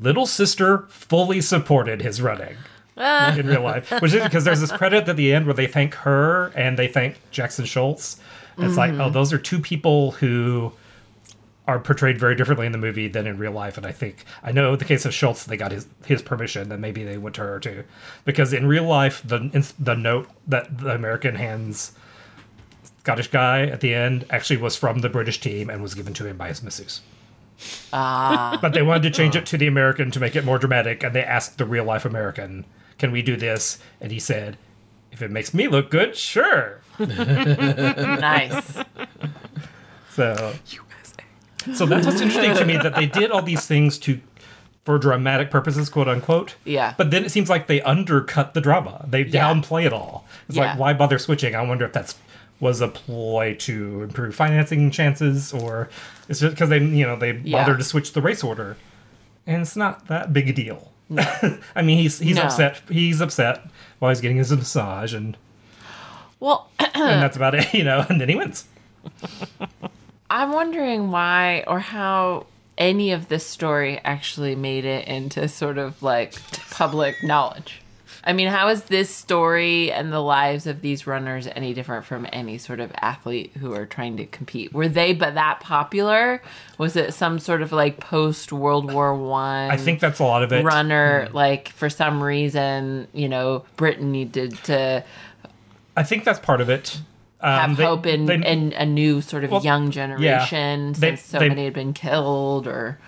[0.00, 2.56] Liddell sister fully supported his running
[2.96, 5.94] in real life, which is because there's this credit at the end where they thank
[5.94, 8.18] her and they thank Jackson Scholz.
[8.58, 10.72] It's like, oh, those are two people who
[11.66, 13.78] are portrayed very differently in the movie than in real life.
[13.78, 16.80] And I think I know the case of Scholz, they got his his permission, then
[16.80, 17.84] maybe they went to her too,
[18.24, 21.92] because in real life, the the note that the American hands
[23.00, 26.26] Scottish guy at the end actually was from the British team and was given to
[26.26, 27.00] him by his masseuse.
[27.92, 28.58] Ah.
[28.60, 31.14] But they wanted to change it to the American to make it more dramatic, and
[31.14, 32.64] they asked the real life American,
[32.98, 34.56] "Can we do this?" And he said,
[35.12, 38.78] "If it makes me look good, sure." nice.
[40.12, 40.54] So,
[41.74, 44.20] so that's what's interesting to me that they did all these things to,
[44.84, 46.56] for dramatic purposes, quote unquote.
[46.64, 46.94] Yeah.
[46.96, 49.04] But then it seems like they undercut the drama.
[49.08, 49.52] They Yeah.
[49.52, 50.26] downplay it all.
[50.48, 50.70] It's Yeah.
[50.70, 51.54] like why bother switching?
[51.54, 52.16] I wonder if that's
[52.60, 55.88] was a ploy to improve financing chances, or
[56.28, 57.58] it's just because they you know they Yeah.
[57.64, 58.76] bothered to switch the race order,
[59.46, 60.92] and it's not that big a deal.
[61.74, 62.42] I mean, he's he's No.
[62.44, 62.80] upset.
[62.88, 63.66] He's upset
[63.98, 65.36] while he's getting his massage, and
[66.38, 68.04] Well, and that's about it, you know.
[68.08, 68.66] And then he wins.
[70.30, 72.46] I'm wondering why or how
[72.78, 76.34] any of this story actually made it into sort of like
[76.70, 77.82] public knowledge.
[78.22, 82.26] I mean, how is this story and the lives of these runners any different from
[82.32, 84.72] any sort of athlete who are trying to compete?
[84.74, 86.42] Were they but that popular?
[86.76, 89.70] Was it some sort of like post World War One?
[89.70, 90.64] I think that's a lot of it.
[90.64, 95.02] runner like for some reason you know Britain needed to
[95.96, 97.00] I think that's part of it.
[97.42, 101.10] Um, have they- hope in, they- in a new sort of Well, young generation They-
[101.16, 102.98] since so many had been killed or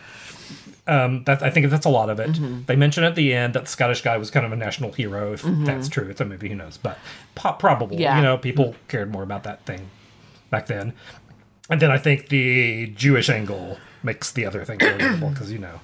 [0.89, 2.33] Um, that I think that's a lot of it.
[2.33, 2.63] Mm-hmm.
[2.67, 5.33] They mention at the end that the Scottish guy was kind of a national hero.
[5.33, 6.49] If that's true, it's a movie.
[6.49, 6.77] Who knows?
[6.77, 6.99] But
[7.37, 8.01] po- probable.
[8.01, 8.17] Yeah.
[8.17, 9.91] You know, people cared more about that thing
[10.51, 10.93] back then.
[11.71, 15.79] And then I think the Jewish angle makes the other thing relatable because you know,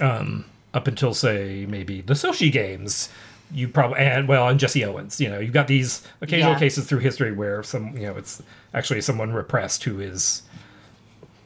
[0.00, 3.10] um, up until say maybe the Sochi Games,
[3.52, 5.20] you probably and well, and Jesse Owens.
[5.20, 6.58] You know, you've got these occasional Yeah.
[6.58, 10.42] cases through history where some you know it's actually someone repressed who is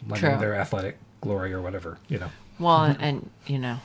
[0.09, 0.39] letting True.
[0.39, 1.99] their athletic glory or whatever.
[2.09, 2.31] You know.
[2.59, 3.03] well Mm-hmm.
[3.03, 3.79] and you know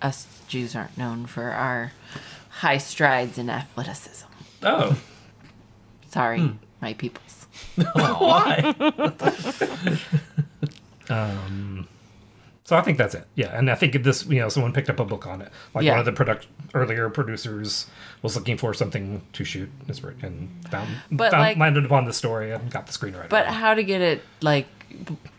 [0.00, 1.92] us Jews aren't known for our
[2.50, 4.26] high strides in athleticism.
[4.62, 4.98] Oh,
[6.10, 6.56] Sorry, Hmm.
[6.80, 7.46] my peoples.
[7.94, 8.74] why?
[11.08, 11.88] um,
[12.64, 13.26] so I think that's it.
[13.34, 15.50] Yeah, and I think this, you know, someone picked up a book on it.
[15.74, 15.92] Like Yeah.
[15.92, 17.86] one of the product earlier producers
[18.22, 19.70] was looking for something to shoot
[20.22, 23.28] and found, But, found like- landed upon the story and got the screenwriter.
[23.28, 24.66] But how to get it like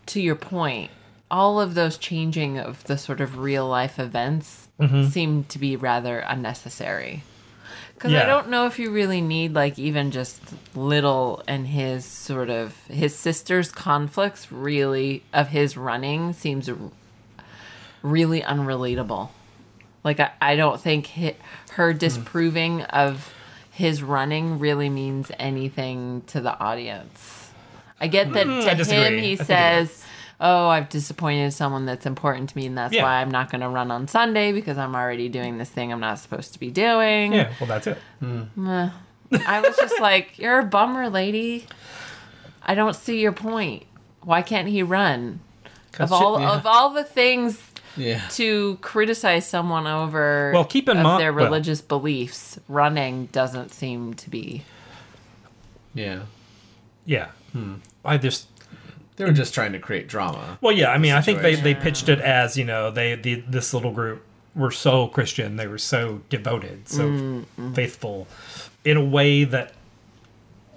[0.07, 0.91] to your point,
[1.31, 5.05] all of those changing of the sort of real life events Mm-hmm.
[5.09, 7.23] seem to be rather unnecessary.
[7.93, 8.23] Because Yeah.
[8.23, 10.41] I don't know if you really need like even just
[10.75, 16.69] Liddell and his sort of his sister's conflicts really of his running seems
[18.01, 19.29] really unrelatable.
[20.03, 21.35] Like I, I don't think hi
[21.73, 23.31] her disproving of
[23.71, 27.51] his running really means anything to the audience.
[28.01, 30.03] I get that I to him he says,
[30.43, 33.03] "Oh, I've disappointed someone that's important to me, and that's Yeah.
[33.03, 35.99] why I'm not going to run on Sunday because I'm already doing this thing I'm
[36.01, 37.97] not supposed to be doing." Yeah, well, that's it.
[38.19, 38.43] Hmm.
[39.47, 41.65] I was just like, "You're a bummer, lady.
[42.61, 43.85] I don't see your point.
[44.21, 45.39] Why can't he run?"
[45.99, 46.51] Of all yeah.
[46.55, 47.61] of all the things
[47.95, 48.21] Yeah.
[48.31, 53.71] to criticize someone over Well, keep in of mi- their well- religious beliefs, running doesn't
[53.71, 54.63] seem to be.
[55.93, 56.21] Yeah.
[57.05, 57.27] Yeah.
[57.51, 57.75] Hmm.
[58.03, 58.47] I just
[59.15, 60.57] They were just trying to create drama.
[60.61, 63.35] Well, yeah, I mean, I think they, they pitched it as you know they the,
[63.47, 64.23] this little group
[64.55, 67.73] were so Christian, they were so devoted, so Mm-hmm.
[67.73, 68.27] faithful,
[68.85, 69.73] in a way that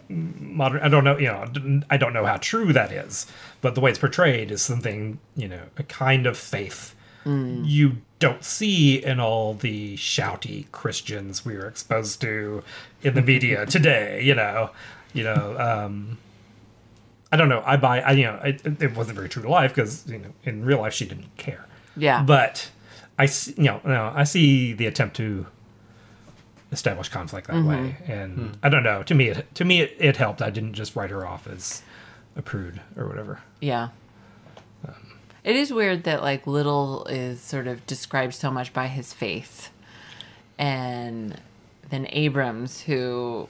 [0.09, 0.81] modern.
[0.83, 3.27] I don't know, you know, I don't know how true that is,
[3.61, 6.92] but the way it's portrayed is something you know a kind of faith
[7.27, 7.62] Mm.
[7.66, 12.62] you don't see in all the shouty Christians we are exposed to
[13.03, 14.22] in the media today.
[14.22, 14.70] You know,
[15.12, 15.57] you know.
[15.59, 16.18] um
[17.32, 17.62] I don't know.
[17.64, 18.00] I buy.
[18.00, 18.40] I you know.
[18.44, 21.36] It, it wasn't very true to life because you know in real life she didn't
[21.36, 21.66] care.
[21.96, 22.22] Yeah.
[22.22, 22.70] But
[23.18, 23.54] I see.
[23.56, 23.80] You know.
[23.84, 25.46] No, I see the attempt to
[26.72, 28.12] establish conflict that way, mm-hmm.
[28.12, 28.52] and hmm.
[28.62, 29.02] I don't know.
[29.02, 30.42] To me, it to me it, it helped.
[30.42, 31.82] I didn't just write her off as
[32.36, 33.40] a prude or whatever.
[33.60, 33.88] Yeah.
[34.86, 34.94] Um,
[35.42, 39.70] it is weird that like Liddell is sort of described so much by his faith.
[40.58, 41.40] And
[41.90, 43.48] then Abrams who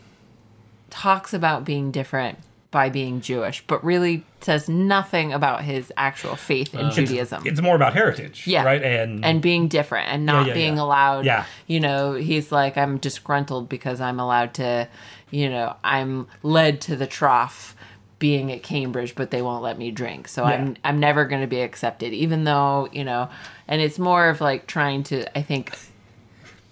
[0.90, 2.38] talks about being different
[2.76, 7.42] by being Jewish, but really says nothing about his actual faith in um, Judaism.
[7.46, 8.64] It's more about heritage, Yeah.
[8.64, 8.82] right?
[8.82, 10.82] And and being different and not yeah, being yeah.
[10.82, 11.44] allowed Yeah.
[11.66, 14.88] you know he's like i'm disgruntled because i'm allowed to
[15.30, 17.74] you know i'm led to the trough
[18.18, 21.46] being at cambridge but they won't let me drink so i'm i'm never going to
[21.48, 23.28] be accepted even though you know
[23.68, 25.72] and it's more of like trying to i think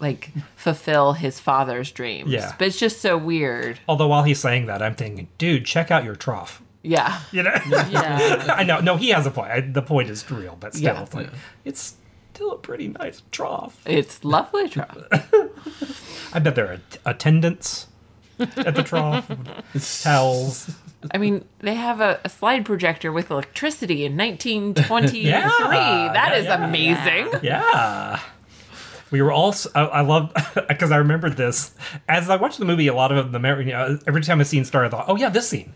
[0.04, 2.52] like fulfill his father's dreams Yeah.
[2.58, 6.04] but it's just so weird although while he's saying that, I'm thinking, dude, check out
[6.04, 6.62] your trough.
[6.82, 7.56] yeah You know.
[7.90, 8.80] yeah I know.
[8.80, 9.50] No, he has a point.
[9.50, 11.02] I, the point is real, but still, Yeah.
[11.02, 11.30] it's like
[11.64, 11.94] it's
[12.34, 13.74] still a pretty nice trough.
[13.86, 14.98] it's lovely trough
[16.34, 17.86] I bet there are attendants
[18.40, 19.30] at the trough,
[20.02, 20.74] towels.
[21.12, 25.20] I mean, they have a, a slide projector with electricity in 1923.
[25.20, 25.46] Yeah,
[26.12, 27.40] That yeah, is amazing.
[27.44, 28.18] Yeah.
[29.14, 29.54] We were all.
[29.76, 30.32] I love
[30.66, 31.72] because I remembered this
[32.08, 32.88] as I watched the movie.
[32.88, 33.66] A lot of the memory.
[33.66, 35.72] You know, every time a scene started, I thought, "Oh yeah, this scene."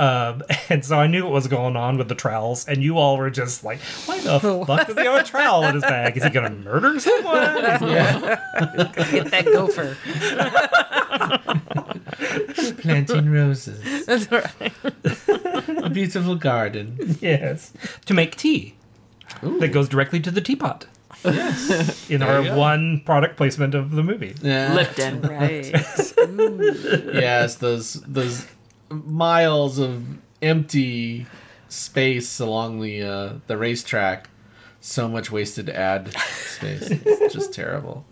[0.00, 3.16] Um, and so I knew what was going on with the trowels, and you all
[3.16, 6.16] were just like, "Why the fuck does he have a trowel in his bag?
[6.16, 9.96] Is he gonna murder someone?" Get that gopher.
[12.82, 14.04] Planting roses.
[14.06, 14.72] That's right.
[15.84, 17.18] A beautiful garden.
[17.20, 17.72] yes,
[18.06, 18.74] to make tea
[19.42, 20.86] that goes directly to the teapot.
[21.24, 22.10] Yes.
[22.10, 24.34] In There our one product placement of the movie.
[24.42, 24.74] Yeah.
[24.74, 25.20] Lipton.
[25.30, 25.70] Right.
[27.14, 28.46] yes, those those
[28.90, 30.04] miles of
[30.42, 31.26] empty
[31.68, 34.28] space along the uh, the racetrack.
[34.80, 36.88] So much wasted ad space.
[36.90, 38.04] It's just terrible.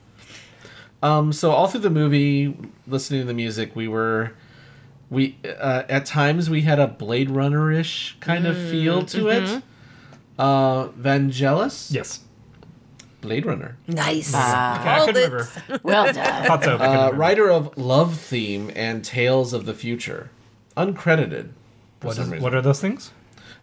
[1.02, 2.54] Um, so all through the movie,
[2.86, 4.32] listening to the music, we were
[5.08, 9.62] we uh, at times we had a Blade Runner ish kind of feel to it.
[10.38, 12.20] Uh, Vangelis, Yes.
[13.20, 13.76] Blade Runner.
[13.88, 14.32] Nice.
[14.34, 15.48] Ah, Okay, I couldn't remember.
[15.82, 16.44] well done.
[16.46, 16.74] Thought so.
[16.76, 17.16] Uh, remember.
[17.16, 20.30] writer of Love Theme and Tales of the Future,
[20.76, 21.48] uncredited.
[22.00, 22.42] for What, some is, reason.
[22.44, 23.10] what are those things?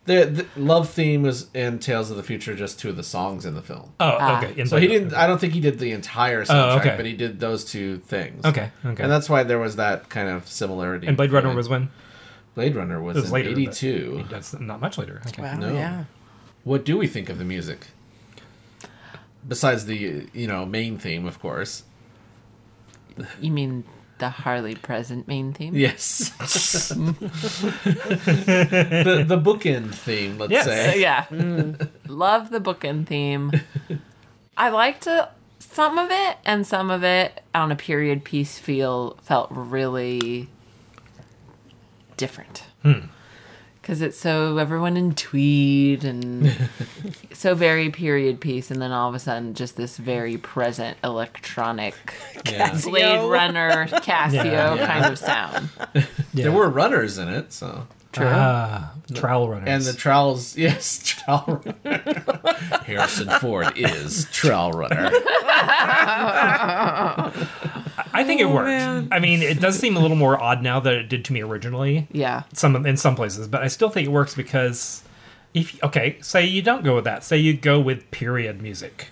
[0.06, 3.44] The, the Love Theme was and Tales of the Future, just two of the songs
[3.46, 3.94] in the film.
[4.00, 4.44] Oh, Ah.
[4.44, 4.60] okay.
[4.62, 5.14] in So he didn't.
[5.16, 6.94] I don't think he did the entire soundtrack, okay.
[6.98, 8.46] but he did those two things.
[8.46, 9.02] Okay, okay.
[9.04, 11.08] And that's why there was that kind of similarity.
[11.08, 11.90] And Blade Runner was when?
[12.54, 13.50] Blade Runner was, It was in later.
[13.50, 14.26] '82.
[14.30, 15.22] That's not much later.
[15.28, 15.42] Okay.
[15.42, 15.74] Wow, No.
[15.74, 16.04] yeah.
[16.64, 17.88] What do we think of the music?
[19.48, 21.84] Besides the you know main theme, of course.
[23.40, 23.84] You mean
[24.18, 25.76] the Harley present main theme?
[25.76, 26.30] Yes.
[27.90, 30.66] the the bookend theme, let's Yes.
[30.66, 31.00] Say.
[31.02, 31.26] yeah.
[31.26, 31.90] Mm.
[32.08, 33.52] Love the bookend theme.
[34.58, 35.26] I liked it,
[35.60, 40.50] some of it, and some of it on a period piece feel felt really
[42.18, 42.64] different.
[42.84, 43.08] Hmm.
[43.86, 46.52] Because it's so everyone in tweed and
[47.34, 51.94] so very period piece, and then all of a sudden just this very present electronic
[52.48, 52.72] Yeah.
[52.84, 53.30] Blade Casio.
[53.32, 54.88] Runner Casio Yeah.
[54.88, 55.70] kind of sound.
[56.34, 57.86] There were runners in it, so.
[58.12, 58.26] True.
[58.28, 59.68] Ah, trowel runners.
[59.70, 62.24] And the trowels, yes, trowel runner.
[62.86, 65.12] Harrison Ford is trowel runner.
[68.16, 68.68] I think it oh, worked.
[68.68, 69.10] man.
[69.12, 71.42] I mean, it does seem a little more odd now than it did to me
[71.42, 72.08] originally.
[72.12, 72.44] yeah.
[72.54, 75.04] Some in some places, but I still think it works because
[75.54, 77.24] if okay, say you don't go with that.
[77.24, 79.10] Say you go with period music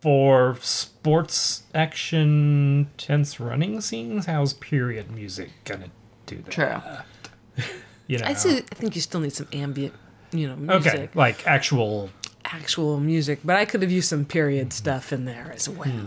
[0.00, 4.26] for sports action tense running scenes.
[4.26, 5.90] How's period music gonna
[6.26, 6.50] do that?
[6.50, 7.64] True.
[8.08, 8.24] You know.
[8.24, 9.92] I say, I think you still need some ambient,
[10.32, 12.08] you know, music, okay, like actual.
[12.42, 13.40] actual music.
[13.44, 15.90] But I could have used some period stuff in there as well.
[15.90, 16.06] Hmm.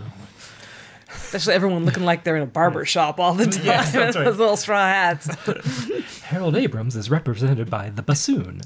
[1.14, 3.64] Especially everyone looking like they're in a barber shop all the time.
[3.64, 4.24] Yes, that's right.
[4.24, 5.28] Those little straw hats.
[6.22, 8.60] Harold Abrahams is represented by the bassoon.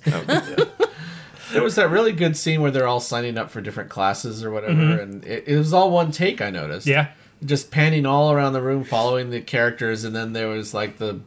[1.52, 4.50] There was that really good scene where they're all signing up for different classes or
[4.50, 5.00] whatever, Mm-hmm.
[5.00, 6.40] and it, it was all one take.
[6.40, 6.86] I noticed.
[6.88, 7.08] Yeah.
[7.44, 11.20] just panning all around the room, following the characters, and then there was like the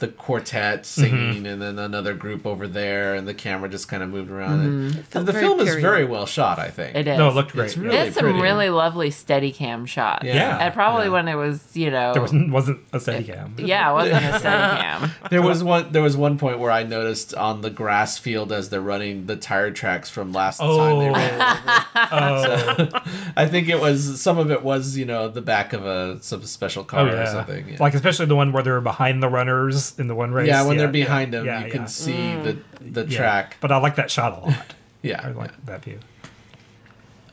[0.00, 1.00] the quartet mm-hmm.
[1.02, 4.60] singing, and then another group over there, and the camera just kind of moved around.
[4.60, 4.98] Mm-hmm.
[4.98, 6.58] And felt the very film is very well shot.
[6.58, 7.16] I think It is.
[7.16, 7.66] No, it looked great.
[7.66, 10.24] It's really It's some really lovely steady cam shots.
[10.24, 10.58] Yeah.
[10.58, 11.12] And probably Yeah.
[11.12, 12.12] when it was, you know.
[12.12, 13.54] There wasn't wasn't a steady cam.
[13.58, 15.10] yeah, it wasn't a steady cam.
[15.30, 15.92] There was one.
[15.92, 19.36] There was one point where I noticed on the grass field as they're running the
[19.36, 21.12] tire tracks from last time they Oh.
[21.12, 21.40] ran.
[21.96, 22.88] Oh,
[23.36, 26.42] I think it was some of it was you know the back of a some
[26.44, 27.68] special car oh or something.
[27.68, 27.76] Yeah.
[27.80, 30.48] Like especially the one where they're behind the runners in the one race.
[30.48, 31.72] yeah, when they're behind yeah, them, yeah, you yeah.
[31.72, 33.16] can see the the Yeah.
[33.18, 33.56] track.
[33.60, 34.74] But I like that shot a lot.
[35.02, 35.98] Yeah, I like that view.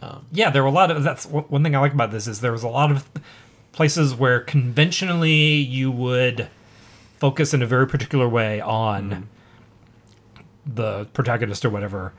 [0.02, 1.04] Um, yeah, there were a lot of.
[1.04, 3.08] That's one one thing I like about this is there was a lot of
[3.72, 6.50] places where conventionally you would
[7.18, 9.30] focus in a very particular way on
[10.66, 12.14] the protagonist or whatever,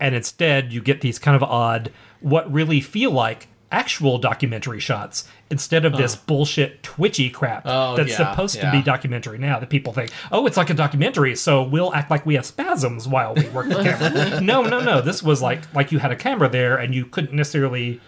[0.00, 5.26] and instead you get these kind of odd, what really feel like actual documentary shots
[5.50, 9.68] instead of this bullshit twitchy crap Oh, that's yeah, supposed to be documentary now that
[9.68, 13.34] people think oh it's like a documentary so we'll act like we have spasms while
[13.34, 14.40] we work the camera.
[14.40, 15.00] No no no.
[15.00, 18.00] This was like like you had a camera there and you couldn't necessarily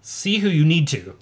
[0.00, 1.16] see who you need to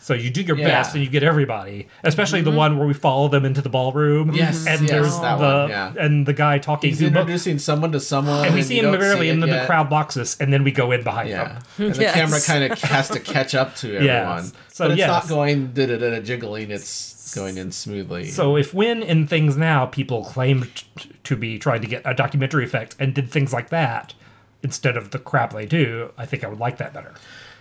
[0.00, 0.68] so you do your Yeah.
[0.68, 2.56] best and you get everybody especially the mm-hmm.
[2.58, 5.68] one where we follow them into the ballroom Yes, and yes, there's that the one,
[5.70, 5.92] yeah.
[5.98, 8.86] and the guy talking He's who mo- introducing someone to someone, and we see you
[8.88, 9.66] him barely see in it the yet.
[9.66, 11.44] crowd boxes and then we go in behind Yeah,
[11.76, 12.14] them and the Yes.
[12.14, 14.44] camera kind of has to catch up to everyone.
[14.68, 15.08] So, but it's yes.
[15.08, 16.70] not going da da da jiggling.
[16.70, 18.26] It's going in smoothly.
[18.26, 22.14] So if when in things now people claimed t- to be trying to get a
[22.14, 24.14] documentary effect and did things like that
[24.62, 27.12] instead of the crap they do, I think I would like that better.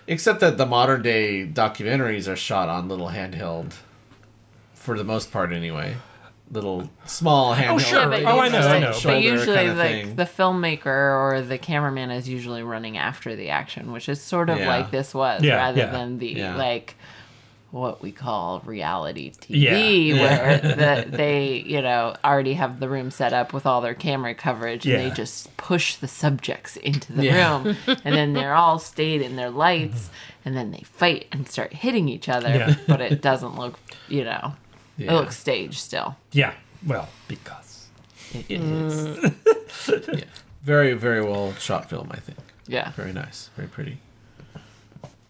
[0.08, 3.74] Except that the modern day documentaries are shot on little handheld,
[4.74, 5.98] for the most part anyway.
[6.50, 7.80] Little small oh, handheld.
[7.82, 8.08] sure.
[8.10, 8.98] but Oh, I know, I know.
[9.04, 10.16] But usually, kind of like thing.
[10.16, 14.60] the filmmaker or the cameraman is usually running after the action, which is sort of
[14.60, 14.70] Yeah.
[14.70, 15.92] like this was, Yeah, rather yeah.
[15.92, 16.56] than the Yeah.
[16.56, 16.96] like
[17.72, 19.74] what we call reality Yeah.
[19.74, 23.94] TV, where the, they you know already have the room set up with all their
[23.94, 25.10] camera coverage, and Yeah.
[25.10, 27.64] they just push the subjects into the Yeah.
[27.64, 30.10] room, and then they're all stayed in their lights,
[30.46, 32.76] and then they fight and start hitting each other, Yeah.
[32.88, 33.78] but it doesn't look,
[34.08, 34.56] you know,
[34.98, 35.12] Yeah.
[35.12, 36.16] it looks staged still.
[36.32, 36.54] Yeah,
[36.86, 37.88] well, because
[38.34, 39.18] It it is.
[39.90, 40.24] is.
[40.64, 42.10] Very very well shot film.
[42.12, 42.38] I think.
[42.68, 42.92] Yeah.
[42.92, 43.50] Very nice.
[43.56, 44.00] Very pretty.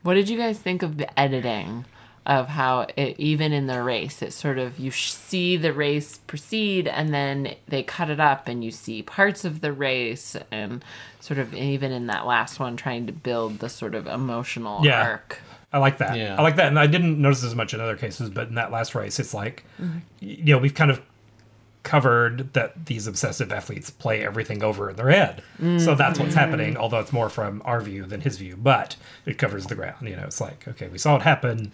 [0.04, 1.86] What did you guys think of the editing
[2.28, 6.18] of how it, even in the race, it sort of you sh- see the race
[6.28, 10.84] proceed and then they cut it up and you see parts of the race and
[11.22, 15.02] sort of even in that last one trying to build the sort of emotional Yeah.
[15.02, 15.40] arc.
[15.72, 16.18] I like that.
[16.18, 16.36] Yeah.
[16.38, 18.72] I like that, and I didn't notice as much in other cases, but in that
[18.72, 20.00] last race, it's like, mm-hmm.
[20.22, 21.02] y- you know, we've kind of
[21.84, 25.42] covered that these obsessive athletes play everything over in their head.
[25.80, 26.40] So that's what's mm-hmm.
[26.40, 30.06] happening, although it's more from our view than his view, but it covers the ground.
[30.08, 31.72] You know, it's like, okay, we saw it happen,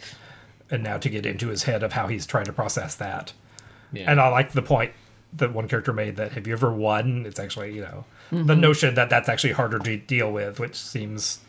[0.70, 3.34] and now to get into his head of how he's trying to process that.
[3.92, 4.10] Yeah.
[4.10, 4.94] And I like the point
[5.34, 7.26] that one character made that have you ever won?
[7.26, 11.40] It's actually, you know, the notion that that's actually harder to deal with, which seems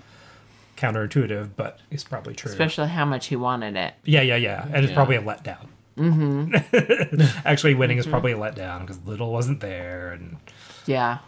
[0.76, 2.50] counterintuitive, but it's probably true.
[2.50, 3.94] Especially how much he wanted it.
[4.04, 4.66] Yeah, yeah, yeah.
[4.72, 5.68] And it's probably a letdown.
[5.96, 7.22] Mm-hmm.
[7.46, 10.36] Actually, winning is probably a letdown because Liddell wasn't there, and
[10.86, 11.18] Yeah.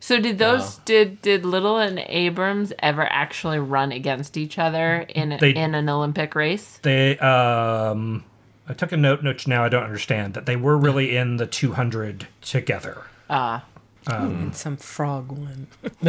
[0.00, 5.36] So did those did did Liddell and Abrahams ever actually run against each other in
[5.40, 6.78] They- in an Olympic race?
[6.82, 7.18] they.
[7.18, 8.24] Um,
[8.68, 11.46] I took a note, which now I don't understand that they were really in the
[11.46, 13.02] 200 together.
[13.30, 13.60] Uh
[14.08, 15.66] and some frog one.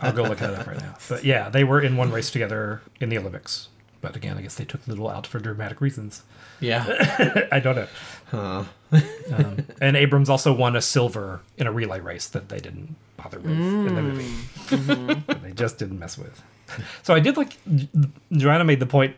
[0.00, 0.94] I'll go look at that up right now.
[1.08, 3.68] But yeah, they were in one race together in the Olympics.
[4.00, 6.22] But again, I guess they took Liddell out for dramatic reasons.
[6.60, 7.46] yeah.
[7.52, 7.88] I don't know.
[8.32, 8.68] Um,
[9.80, 13.52] and Abrahams also won a silver in a relay race that they didn't bother with
[13.52, 14.34] in the movie.
[15.26, 16.42] That they just didn't mess with.
[17.02, 17.56] So I did like
[18.32, 19.16] Joanna made the point.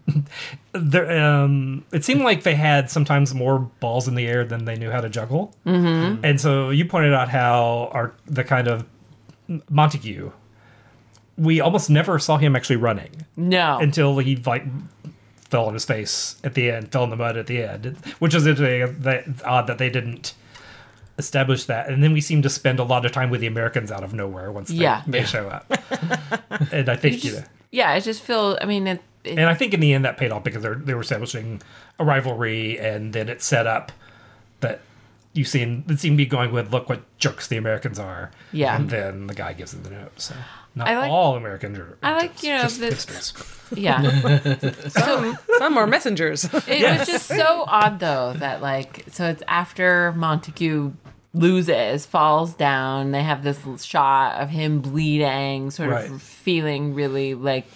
[0.72, 4.76] there, um, it seemed like they had sometimes more balls in the air than they
[4.76, 5.54] knew how to juggle.
[5.66, 6.24] Mm-hmm.
[6.24, 8.86] And so you pointed out how our the kind of
[9.70, 10.30] Montague.
[11.38, 13.78] We almost never saw him actually running no.
[13.78, 14.64] until he like
[15.48, 18.34] fell on his face at the end, fell in the mud at the end, which
[18.34, 19.00] is interesting.
[19.02, 20.34] That odd that they didn't
[21.16, 23.90] establish that, and then we seem to spend a lot of time with the Americans
[23.90, 25.02] out of nowhere once they, Yeah.
[25.06, 25.64] they show up.
[26.72, 28.58] and I think you know, Yeah, I just feel.
[28.60, 30.74] I mean, it, it, and I think in the end that paid off because they're,
[30.74, 31.60] they were establishing
[31.98, 33.90] a rivalry, and then it set up
[34.60, 34.80] that
[35.32, 38.30] you seem it seemed to be going with look what jerks the Americans are.
[38.52, 38.76] Yeah.
[38.76, 40.20] and then the guy gives them the note.
[40.20, 40.34] So
[40.78, 41.98] not I like- all Americans are.
[42.02, 43.54] I like, you know, just the- hipsters.
[43.76, 44.88] yeah.
[44.88, 46.44] so Some are messengers.
[46.66, 47.00] it Yes.
[47.00, 50.92] was just so odd though that like so it's after Montague
[51.34, 53.10] loses, falls down.
[53.12, 56.10] They have this shot of him bleeding, sort Right.
[56.10, 57.66] of feeling really like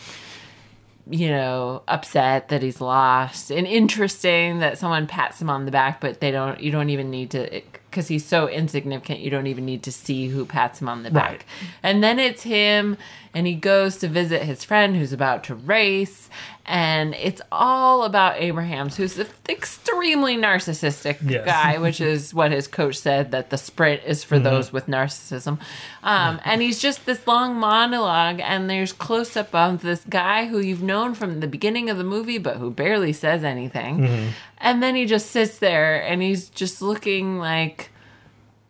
[1.11, 6.01] you know upset that he's lost and interesting that someone pats him on the back
[6.01, 7.57] but they don't you don't even need to
[7.93, 11.11] because he's so insignificant you don't even need to see who pats him on the
[11.11, 11.45] back Right.
[11.83, 12.97] and then it's him
[13.35, 16.29] and he goes to visit his friend who's about to race.
[16.65, 21.45] And it's all about Abrahams who's an extremely narcissistic Yes.
[21.45, 25.59] guy which is what his coach said that the sprint is for those with narcissism.
[26.05, 30.61] Um, and he's just this long monologue and there's close up of this guy who
[30.61, 34.33] you've known from the beginning of the movie but who barely says anything.
[34.59, 37.91] And then he just sits there and he's just looking like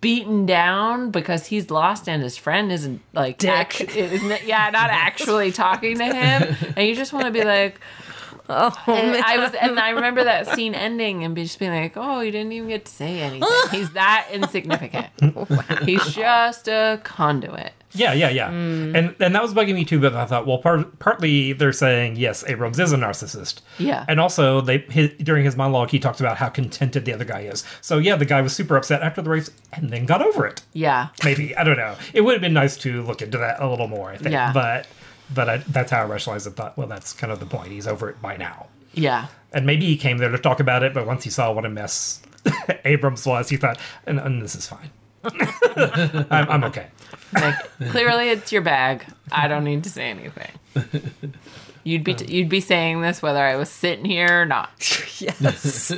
[0.02, 3.50] beaten down because he's lost and his friend isn't like Dick.
[3.50, 7.80] actu- isn't yeah not actually talking to him and you just want to be like
[8.86, 9.22] oh, and man.
[9.24, 12.52] I was, and I remember that scene ending and just being like, "Oh, you didn't
[12.52, 13.48] even get to say anything.
[13.70, 15.08] He's that insignificant.
[15.84, 18.50] He's just a conduit." Yeah, yeah, yeah.
[18.50, 18.96] Mm.
[18.96, 20.00] And and that was bugging me too.
[20.00, 23.60] But I thought, well, part, partly they're saying yes, Abrahams is a narcissist.
[23.78, 24.04] Yeah.
[24.08, 27.40] And also, they his, during his monologue, he talks about how contented the other guy
[27.40, 27.64] is.
[27.80, 30.62] So yeah, the guy was super upset after the race, and then got over it.
[30.72, 31.96] Yeah, Maybe I don't know.
[32.14, 34.10] It would have been nice to look into that a little more.
[34.10, 34.32] I think.
[34.32, 34.52] Yeah.
[34.52, 34.86] But
[35.34, 36.50] but I, that's how I rationalized it.
[36.56, 37.72] Thought, well, that's kind of the point.
[37.72, 38.66] He's over it by now.
[38.94, 41.64] yeah, And maybe he came there to talk about it, but once he saw what
[41.64, 42.22] a mess
[42.84, 44.90] Abrahams was, he thought, and, and this is fine.
[46.30, 46.88] I'm, I'm okay.
[47.32, 47.54] like
[47.90, 49.04] clearly it's your bag.
[49.30, 50.50] I don't need to say anything.
[51.84, 54.70] You'd be you'd be saying this whether I was sitting here or not.
[55.20, 55.92] yes.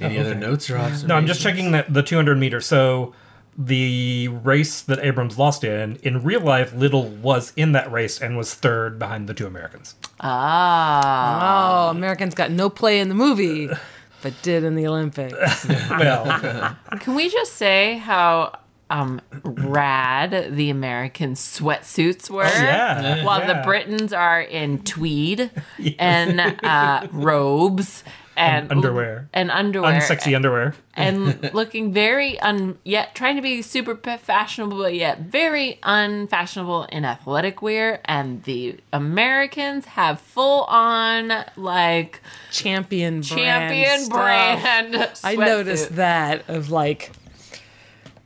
[0.00, 1.04] Any other notes or observations?
[1.04, 2.66] No, I'm just checking that the 200 meters.
[2.66, 3.14] So
[3.56, 8.36] the race that Abrahams lost in, in real life, Liddell was in that race and
[8.36, 9.94] was third behind the two Americans.
[10.20, 13.68] Ah, Oh, Americans got no play in the movie,
[14.22, 15.66] but did in the Olympics.
[15.90, 18.58] Well, can we just say how
[18.90, 22.44] um rad the American sweatsuits were?
[22.44, 23.24] yeah.
[23.24, 23.62] while the.
[23.64, 25.50] Britons are in tweed
[25.98, 28.02] and uh, robes
[28.36, 29.28] and, underwear.
[29.32, 30.74] and underwear unsexy underwear.
[30.94, 37.04] and looking very un yet trying to be super fashionable but yet very unfashionable in
[37.04, 42.20] athletic wear and the Americans have full on like
[42.50, 43.24] Champion brand.
[43.24, 44.12] champion stuff.
[44.12, 47.10] brand I noticed that of like,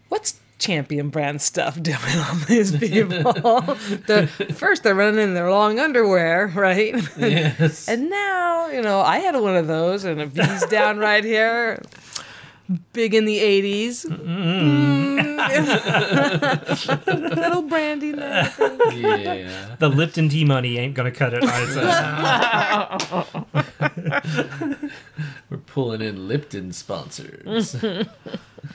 [0.09, 3.33] what's champion brand stuff doing on these people?
[4.07, 6.95] the first they're running in their long underwear, right?
[7.17, 7.89] Yes.
[7.89, 11.81] and now, you know, I had one of those and a V's down right here.
[12.93, 14.05] Big in the 80s.
[14.07, 15.37] Mm.
[17.37, 18.53] Little brandy there.
[18.93, 19.77] yeah.
[19.79, 21.51] The Lipton tea money ain't going to cut it on.
[25.49, 27.77] We're pulling in Lipton sponsors.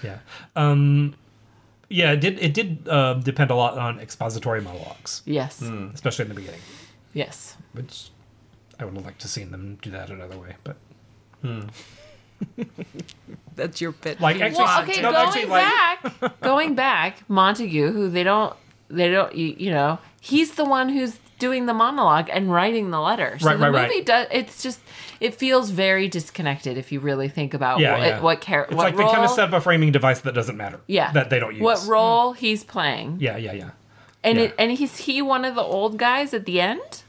[0.02, 0.20] yeah.
[0.56, 1.16] Um,
[1.92, 5.62] yeah, it did, it did uh, depend a lot on expository monologues, yes
[5.94, 6.62] especially in the beginning,
[7.14, 8.10] yes which
[8.80, 10.56] I would have liked to seen them do that another way.
[10.64, 10.78] But
[13.56, 14.20] That's your pit.
[14.22, 18.56] like actually, well, okay, no, going actually, like, back, going back, Montague, who they don't,
[18.90, 23.02] they don't, you, you know, he's the one who's doing the monologue and writing the
[23.02, 23.38] letter.
[23.40, 23.90] So Right, the right, right.
[23.90, 24.28] movie does.
[24.32, 24.80] It's just,
[25.20, 28.20] it feels very disconnected if you really think about Yeah, what, yeah.
[28.22, 30.34] what character, It's what like role, they kind of set up a framing device that
[30.34, 30.80] doesn't matter.
[30.88, 31.62] yeah, That they don't use.
[31.62, 33.70] what role he's playing, Yeah, yeah, yeah.
[34.24, 34.44] and yeah.
[34.46, 37.04] it, and he's he one of the old guys at the end.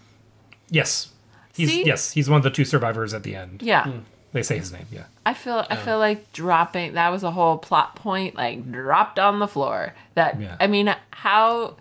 [0.71, 1.11] Yes.
[1.55, 1.85] He's See?
[1.85, 3.63] yes, he's one of the two survivors at the end.
[3.63, 3.85] Yeah.
[3.85, 3.99] Hmm.
[4.33, 5.05] They say his name, yeah.
[5.27, 9.39] I feel I feel like dropping that was a whole plot point like dropped on
[9.41, 9.95] the floor.
[10.15, 10.57] That Yeah.
[10.59, 11.77] I mean how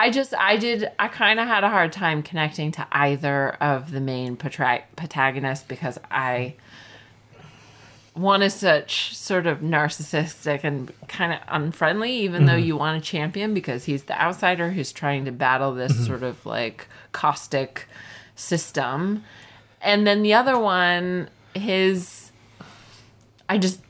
[0.00, 3.90] I just I did I kind of had a hard time connecting to either of
[3.90, 6.54] the main protra- protagonists because I
[8.14, 12.64] one is such sort of narcissistic and kind of unfriendly even though mm-hmm.
[12.64, 16.04] you want to champion because he's the outsider who's trying to battle this mm-hmm.
[16.04, 17.86] sort of like caustic
[18.34, 19.22] system.
[19.82, 22.32] And then the other one his
[23.50, 23.80] i just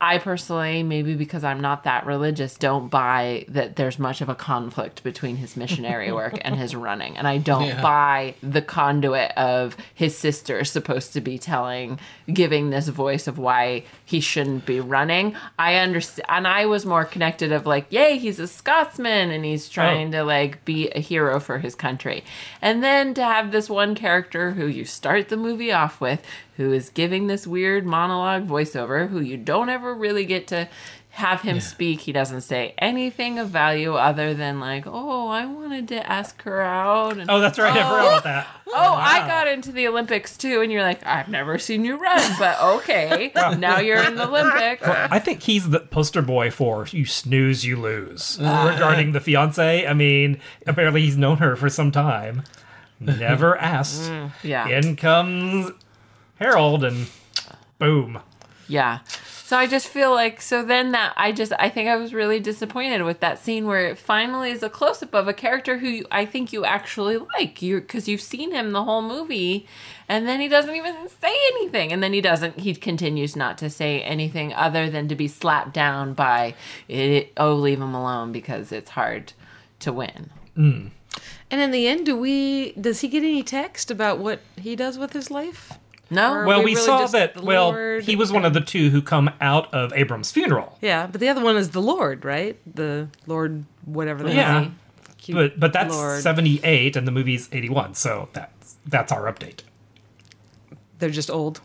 [0.00, 4.34] I personally, maybe because I'm not that religious, don't buy that there's much of a
[4.36, 7.16] conflict between his missionary work and his running.
[7.16, 7.82] And I don't Yeah.
[7.82, 11.98] buy the conduit of his sister is supposed to be telling,
[12.32, 15.34] giving this voice of why he shouldn't be running.
[15.58, 16.26] I understand.
[16.28, 19.72] And I was more connected of like, yay, he's a Scotsman and he's oh.
[19.72, 22.22] trying to like be a hero for his country.
[22.62, 26.22] And then to have this one character who you start the movie off with,
[26.56, 30.68] who is giving this weird monologue voiceover, who you don't ever really get to
[31.10, 32.00] have him speak.
[32.02, 36.60] He doesn't say anything of value other than like, "Oh, I wanted to ask her
[36.60, 37.72] out." And, Oh, that's right.
[37.72, 38.46] I forgot about that.
[38.68, 41.96] oh, oh I got into the Olympics too, and you're like, "I've never seen you
[41.96, 46.86] run, but okay, now you're in the Olympics." I think he's the poster boy for
[46.90, 48.38] you snooze, you lose.
[48.50, 48.68] Ah.
[48.68, 52.44] Regarding the fiance, I mean, apparently he's known her for some time.
[53.00, 54.12] Never mm, asked.
[54.44, 55.72] Yeah, In comes
[56.36, 57.08] Harold, and
[57.78, 58.20] boom.
[58.68, 59.00] Yeah.
[59.48, 62.38] So I just feel like so then that I just I think I was really
[62.38, 65.88] disappointed with that scene where it finally is a close up of a character who
[65.88, 69.66] you, I think you actually like you because you've seen him the whole movie
[70.06, 73.70] and then he doesn't even say anything and then he doesn't he continues not to
[73.70, 76.54] say anything other than to be slapped down by
[76.86, 79.32] it, oh leave him alone because it's hard
[79.80, 80.28] to win.
[80.56, 80.88] Hmm.
[81.50, 82.72] And in the end, do we?
[82.72, 85.78] Does he get any text about what he does with his life?
[86.10, 86.32] No.
[86.34, 87.42] Or- Well, we we, really saw that.
[87.42, 90.78] Well, Lord he was one of the two who come out of Abrahams' funeral.
[90.80, 92.56] Yeah, but the other one is the Lord, right?
[92.72, 94.24] The Lord, whatever.
[94.24, 94.62] That Yeah.
[94.62, 94.68] is.
[95.18, 96.22] Cute But but that's Lord.
[96.22, 97.94] seventy eight, and the movie's eighty one.
[97.94, 99.60] So that's that's our update.
[100.98, 101.60] They're just old.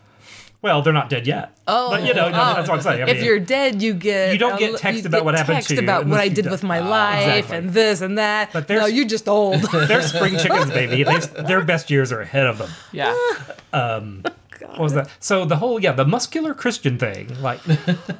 [0.64, 1.56] Well, they're not dead yet.
[1.68, 3.02] Oh, but you know, that's what I'm saying.
[3.02, 5.24] I if mean, you're dead, you get You don't get li- text you about get
[5.26, 6.50] what happened text to you text about what I did die.
[6.50, 7.56] with my Ah, life exactly.
[7.58, 8.50] and this and that.
[8.52, 9.60] But no, there's- you're just old.
[9.72, 11.02] they're spring chickens, baby.
[11.02, 12.70] They've, their best years are ahead of them.
[12.92, 13.14] yeah.
[14.60, 15.10] What was that?
[15.20, 17.60] So the whole yeah, the muscular Christian thing, like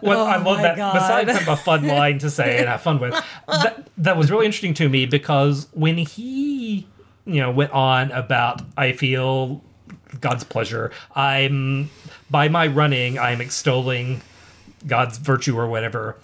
[0.01, 0.77] what I love Oh my that.
[0.77, 0.93] God.
[0.95, 3.15] Besides kind of a fun line to say and have fun with,
[3.49, 6.87] that that was really interesting to me because when he
[7.25, 9.65] you know went on about I feel
[10.21, 11.91] God's pleasure, I'm
[12.31, 14.23] by my running, I'm extolling
[14.87, 16.17] God's virtue or whatever.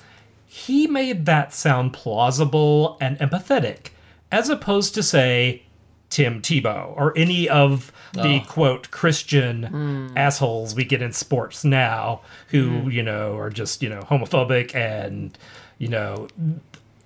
[0.46, 3.88] He made that sound plausible and empathetic,
[4.32, 5.62] as opposed to say
[6.10, 8.46] Tim Tebow or any of the oh.
[8.48, 12.90] quote Christian assholes we get in sports now who, hmm.
[12.90, 15.38] you know, are just, you know, homophobic and,
[15.78, 16.26] you know,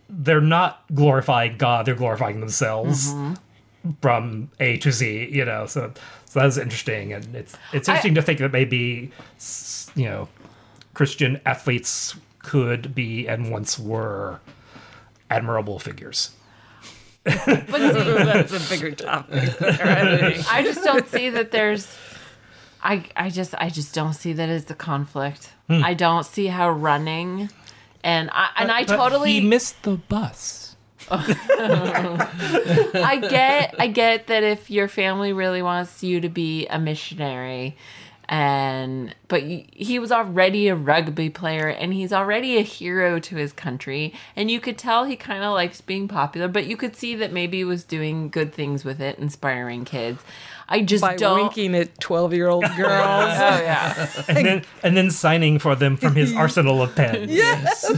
[0.09, 3.35] they're not glorifying God, they're glorifying themselves mm-hmm.
[4.01, 5.66] From A to Z, you know.
[5.66, 5.93] So
[6.26, 9.11] so that's interesting and it's it's interesting to think that maybe
[9.95, 10.28] you know,
[10.95, 14.41] Christian athletes could be and once were
[15.30, 16.30] admirable figures.
[17.24, 19.51] But see, That's a bigger topic.
[19.62, 21.89] I just don't see that there's
[22.82, 25.51] I I just I just don't see that as the conflict.
[25.68, 25.82] Hmm.
[25.82, 27.49] I don't see how running
[28.03, 30.64] and I and I But totally he missed the bus.
[32.97, 37.77] I get I get that if your family really wants you to be a missionary
[38.27, 43.53] and but he was already a rugby player and he's already a hero to his
[43.53, 44.15] country.
[44.35, 47.33] And you could tell he kind of likes being popular but you could see that
[47.33, 50.23] maybe he was doing good things with it inspiring kids
[50.69, 52.91] i just By don't winking at twelve-year-old oh, girls.
[52.91, 57.31] oh yeah And then and then signing for them from his arsenal of pens.
[57.31, 57.91] Yes,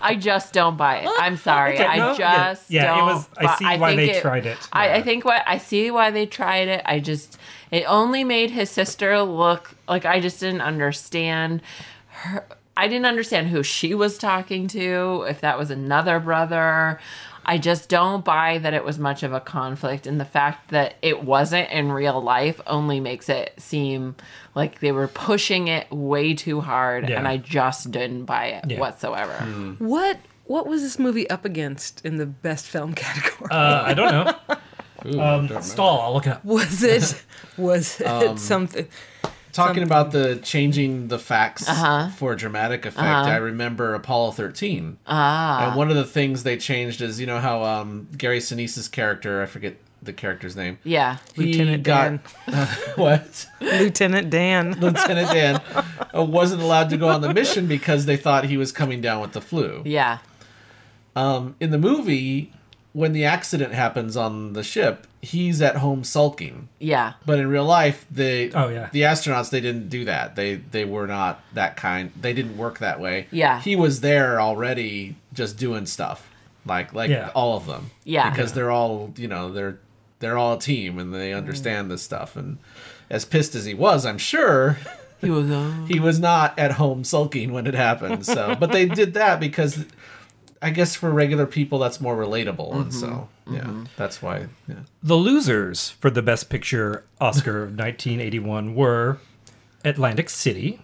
[0.00, 1.08] I just don't buy it.
[1.18, 1.74] I'm sorry.
[1.74, 3.06] Okay, I no, yeah, just yeah, it don't.
[3.06, 4.58] was- I buy- see why think they tried it.
[4.72, 4.94] I, Yeah.
[4.96, 6.82] I think what I see why they tried it.
[6.84, 7.38] I just
[7.70, 11.60] it only made his sister look like I just didn't understand
[12.08, 12.44] her.
[12.76, 15.24] I didn't understand who she was talking to.
[15.28, 16.98] If that was another brother.
[17.46, 20.94] I just don't buy that it was much of a conflict, and the fact that
[21.02, 24.16] it wasn't in real life only makes it seem
[24.54, 27.18] like they were pushing it way too hard, Yeah.
[27.18, 28.80] and I just didn't buy it Yeah.
[28.80, 29.34] whatsoever.
[29.78, 33.48] what What was this movie up against in the best film category?
[33.50, 34.34] Uh, I don't know.
[35.06, 36.00] Ooh, Um, don't stall.
[36.02, 36.44] I'll look it up.
[36.44, 37.22] was it?
[37.56, 38.86] Was it Um, something?
[39.54, 42.08] Talking about the changing the facts Uh-huh.
[42.10, 44.98] for dramatic effect, I remember Apollo 13.
[45.06, 45.68] Ah.
[45.68, 49.40] And one of the things they changed is, you know how um, Gary Sinise's character,
[49.42, 50.78] I forget the character's name.
[50.84, 51.18] Yeah.
[51.34, 52.12] He Lieutenant got
[52.96, 53.46] what?
[53.60, 54.72] Lieutenant Dan.
[54.80, 55.60] Lieutenant Dan
[56.14, 59.20] uh, wasn't allowed to go on the mission because they thought he was coming down
[59.22, 59.82] with the flu.
[59.86, 60.18] Yeah.
[61.16, 62.52] Um, in the movie,
[62.92, 66.68] when the accident happens on the ship, he's at home sulking.
[66.78, 67.14] Yeah.
[67.26, 68.88] But in real life, the Oh, yeah.
[68.92, 70.36] the astronauts they didn't do that.
[70.36, 72.12] They they were not that kind.
[72.20, 73.26] They didn't work that way.
[73.30, 73.60] Yeah.
[73.60, 76.28] he was there already, just doing stuff
[76.66, 77.30] like like Yeah.
[77.34, 77.90] all of them.
[78.04, 78.30] Yeah.
[78.30, 79.78] because they're all you know they're
[80.20, 82.36] they're all a team and they understand this stuff.
[82.36, 82.58] And
[83.10, 84.78] as pissed as he was, I'm sure
[85.20, 88.24] He was uh, he was not at home sulking when it happened.
[88.26, 89.84] So, but they did that because
[90.64, 94.46] I guess for regular people that's more relatable, and so yeah, that's why.
[94.66, 94.76] Yeah.
[95.02, 99.18] The losers for the Best Picture Oscar of 1981 were
[99.84, 100.80] Atlantic City,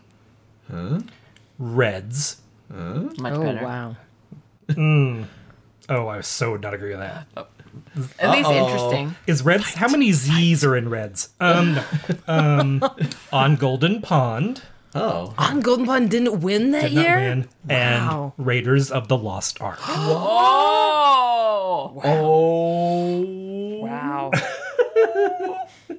[1.58, 2.36] Reds.
[2.68, 3.64] much Oh better.
[3.64, 3.96] wow.
[5.88, 7.26] Oh, I so would not agree with that.
[8.18, 8.64] At least Uh-oh.
[8.64, 9.16] interesting.
[9.26, 9.74] Is Reds?
[9.74, 11.30] How many Z's are in Reds?
[11.40, 11.84] Um, no.
[12.28, 12.84] um,
[13.32, 14.62] on Golden Pond
[14.94, 17.16] Oh, On Golden Pond didn't win that did not year.
[17.16, 18.32] win, Wow.
[18.36, 19.78] and Raiders of the Lost Ark.
[20.82, 23.80] Oh, oh.
[23.82, 24.30] Wow.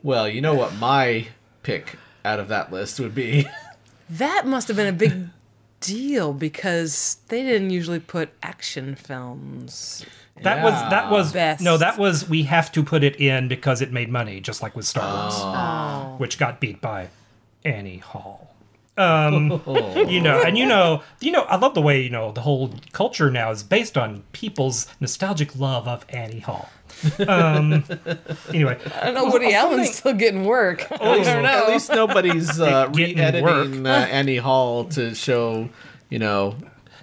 [0.04, 1.28] Well, you know what my
[1.62, 3.48] pick out of that list would be.
[4.10, 5.28] that must have been a big
[5.80, 10.04] deal because they didn't usually put action films.
[10.42, 11.62] That was that was Best.
[11.64, 14.76] no, that was we have to put it in because it made money, just like
[14.76, 15.54] with Star Wars, Oh.
[15.56, 16.16] oh.
[16.18, 17.10] which got beat by
[17.64, 18.51] Annie Hall.
[19.02, 19.62] Um,
[20.10, 22.74] you know, and you know, you know, I love the way you know the whole
[22.91, 26.70] culture now is based on people's nostalgic love of Annie Hall.
[27.28, 27.84] Um,
[28.54, 29.26] anyway, I don't know.
[29.32, 30.88] Woody Allen's still getting work.
[30.91, 31.49] I don't know.
[31.49, 35.70] At least nobody's uh, Getting re-editing uh, Annie Hall to show,
[36.10, 36.56] you know,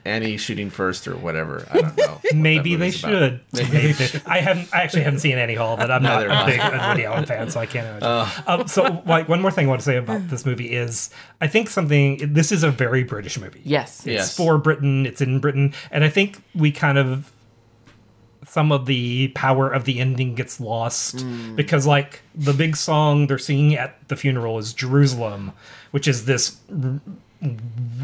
[0.04, 1.66] Annie shooting first or whatever.
[1.70, 2.20] I don't know.
[2.34, 2.98] maybe they about.
[2.98, 3.40] should.
[3.52, 4.72] Maybe they- I haven't.
[4.74, 7.04] I actually haven't seen Annie Hall, but I'm not Neither a have big uh, Woody
[7.04, 8.42] Allen fan, so I can't imagine.
[8.46, 11.46] um, so, like, one more thing I want to say about this movie is, I
[11.46, 12.32] think something.
[12.32, 13.60] This is a very British movie.
[13.64, 14.00] yes.
[14.00, 14.36] It's Yes.
[14.36, 15.06] for Britain.
[15.06, 17.32] It's in Britain, and I think we kind of
[18.46, 21.54] some of the power of the ending gets lost hmm.
[21.54, 25.52] because, like, the big song they're singing at the funeral is Jerusalem,
[25.90, 27.00] which is this r-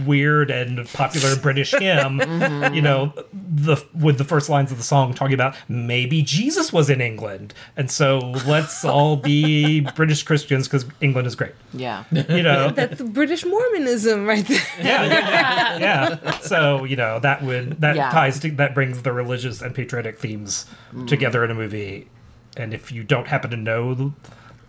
[0.06, 2.20] weird and popular British hymn.
[2.34, 2.74] Mm-hmm.
[2.74, 6.90] You know, the with the first lines of the song talking about maybe Jesus was
[6.90, 11.52] in England, and so let's all be British Christians because England is great.
[11.72, 12.04] Yeah.
[12.10, 14.60] You know, That's British Mormonism right there.
[14.80, 16.38] yeah, yeah, yeah.
[16.40, 18.10] So you know that would that Yeah.
[18.10, 21.06] ties to that brings the religious and patriotic themes mm.
[21.06, 22.08] together in a movie.
[22.56, 24.10] And if you don't happen to know th-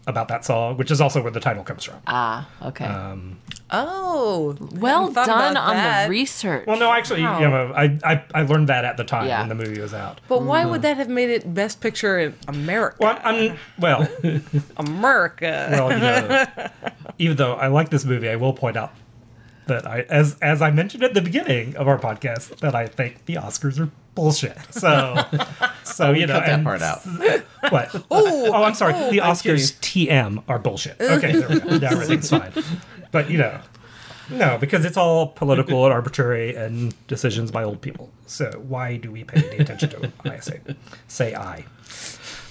[0.08, 1.96] about that song, which is also where the title comes from.
[2.08, 2.86] Ah, okay.
[2.86, 3.40] Um,
[3.72, 6.04] Oh, well done on that.
[6.06, 6.68] the research.
[6.68, 7.40] Well, no, actually, Wow.
[7.40, 9.40] you know, I, I I learned that at the time Yeah.
[9.40, 10.22] when the movie was out.
[10.28, 12.98] But why would that have made it Best Picture in America?
[13.00, 14.08] Well, I'm well,
[14.78, 15.68] America.
[15.72, 16.46] well, you know,
[17.18, 18.92] even though I like this movie, I will point out
[19.68, 23.26] that I, as as I mentioned at the beginning of our podcast, that I think
[23.26, 24.58] the Oscars are bullshit.
[24.72, 25.16] So,
[25.84, 27.02] so you know, Cut that part out.
[27.70, 28.06] What?
[28.12, 28.94] Oh, I'm sorry.
[29.12, 31.00] the Oscars TM are bullshit.
[31.02, 31.88] Okay, there we go.
[31.88, 32.52] Everything's fine.
[33.12, 33.60] But you know,
[34.30, 38.10] no, because it's all political and arbitrary and decisions by old people.
[38.28, 40.12] So why do we pay any attention to?
[40.26, 40.62] I say,
[41.08, 41.66] say I.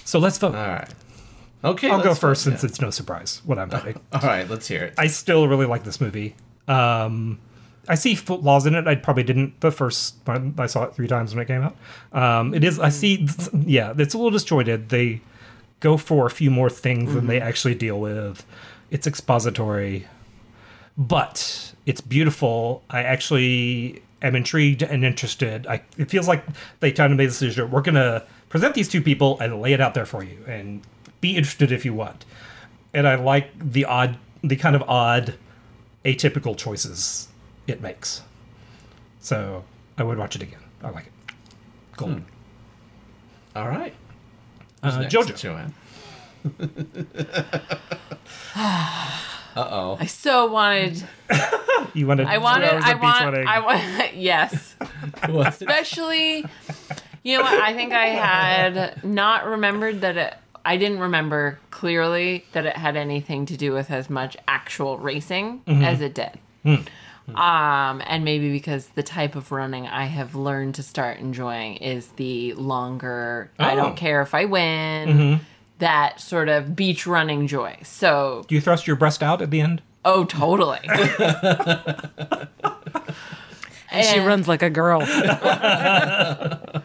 [0.03, 0.55] So let's vote.
[0.55, 0.89] All right.
[1.63, 1.89] Okay.
[1.89, 3.99] I'll go first vote, since it's no surprise what I'm voting.
[4.13, 4.93] All right, let's hear it.
[4.97, 6.35] I still really like this movie.
[6.67, 7.39] Um,
[7.87, 8.87] I see flaws in it.
[8.87, 11.75] I probably didn't the first time I saw it three times when it came out.
[12.13, 12.79] Um, it is.
[12.79, 13.27] I see.
[13.53, 14.89] Yeah, it's a little disjointed.
[14.89, 15.21] They
[15.79, 18.45] go for a few more things than they actually deal with.
[18.91, 20.07] It's expository,
[20.97, 22.83] but it's beautiful.
[22.89, 25.67] I actually am intrigued and interested.
[25.67, 26.43] I, it feels like
[26.79, 27.69] they kind of made the decision.
[27.69, 30.81] We're gonna present these two people and lay it out there for you, and
[31.21, 32.25] be interested if you want.
[32.93, 35.35] And I like the odd, the kind of odd,
[36.05, 37.27] atypical choices
[37.67, 38.21] it makes.
[39.19, 39.63] So
[39.97, 40.59] I would watch it again.
[40.83, 41.11] I like it.
[41.97, 42.19] Cool.
[43.55, 43.93] All right.
[44.83, 45.35] Uh, Next, Jojo.
[45.37, 45.73] Joanne.
[48.55, 49.19] uh
[49.55, 49.97] oh.
[49.99, 51.03] I so wanted.
[51.93, 52.27] You wanted.
[52.27, 52.69] I wanted.
[52.69, 53.47] two hours I of beach want.
[53.47, 54.13] I want.
[54.15, 54.75] Yes.
[55.23, 56.45] Especially,
[57.23, 57.61] you know what?
[57.61, 60.33] I think I had not remembered that it.
[60.65, 65.61] I didn't remember clearly that it had anything to do with as much actual racing
[65.67, 66.39] as it did.
[67.33, 72.07] Um, and maybe because the type of running I have learned to start enjoying is
[72.17, 73.49] the longer.
[73.57, 73.75] I Oh.
[73.77, 75.39] don't care if I win.
[75.79, 77.77] That sort of beach running joy.
[77.83, 79.81] So, Do you thrust your breast out at the end?
[80.05, 80.79] oh, totally.
[83.91, 85.01] And she runs like a girl.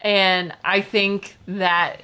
[0.00, 2.00] And I think that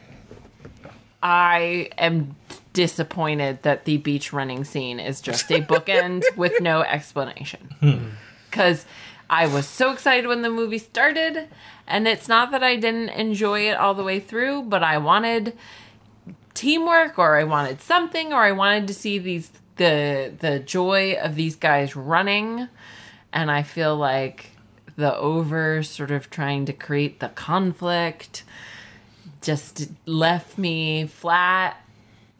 [1.22, 2.34] I am
[2.72, 7.74] disappointed that the beach running scene is just a bookend with no explanation.
[7.80, 8.08] Hmm.
[8.50, 8.86] Because
[9.30, 11.48] I was so excited when the movie started,
[11.86, 15.56] and it's not that I didn't enjoy it all the way through, but I wanted
[16.54, 21.34] teamwork or I wanted something or I wanted to see these the the joy of
[21.34, 22.68] these guys running
[23.32, 24.50] and I feel like
[24.96, 28.44] the over sort of trying to create the conflict
[29.40, 31.81] just left me flat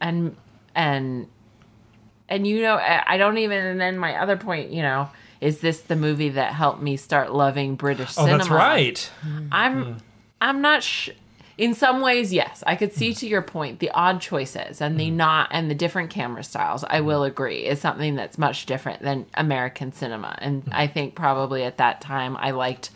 [0.03, 0.35] and
[0.75, 1.27] and
[2.29, 3.65] and you know, I don't even.
[3.65, 5.09] And then my other point, you know,
[5.41, 8.37] is this the movie that helped me start loving British Oh, cinema?
[8.37, 9.11] that's right.
[9.25, 9.47] Mm-hmm.
[9.51, 9.97] I'm
[10.41, 11.09] I'm not sh-
[11.57, 15.07] in some ways yes I could see to your point the odd choices and the
[15.07, 15.17] mm-hmm.
[15.17, 19.27] not and the different camera styles I will agree is something that's much different than
[19.35, 20.73] American cinema and mm-hmm.
[20.73, 22.89] I think probably at that time I liked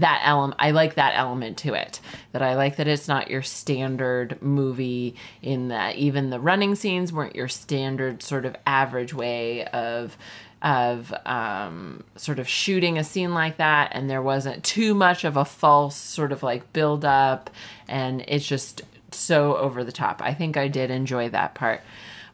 [0.00, 2.00] that element I like that element to it
[2.32, 7.12] that I like that it's not your standard movie in that even the running scenes
[7.12, 10.16] weren't your standard sort of average way of
[10.62, 15.36] of um, sort of shooting a scene like that, and there wasn't too much of
[15.36, 17.50] a false sort of like build up,
[17.86, 18.82] and it's just
[19.12, 20.20] so over the top.
[20.22, 21.82] I think I did enjoy that part,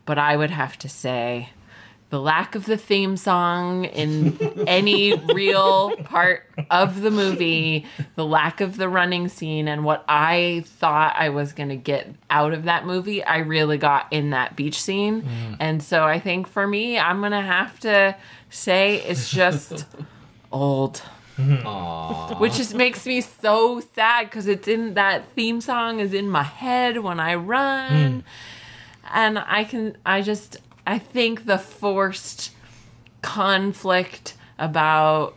[0.07, 1.51] but I would have to say
[2.15, 7.85] the lack of the theme song in any real part of the movie,
[8.15, 12.15] the lack of the running scene, and what I thought I was going to get
[12.31, 15.23] out of that movie, I really got in that beach scene.
[15.23, 15.57] Mm.
[15.59, 18.15] And so I think for me, I'm going to have to
[18.49, 19.85] say it's just
[20.53, 20.99] old.
[22.39, 26.45] Which just makes me so sad because it's in that theme song is in my
[26.45, 28.23] head when I run.
[28.23, 28.23] Mm.
[29.13, 32.53] And I can, I just, I think the forced
[33.23, 35.35] conflict about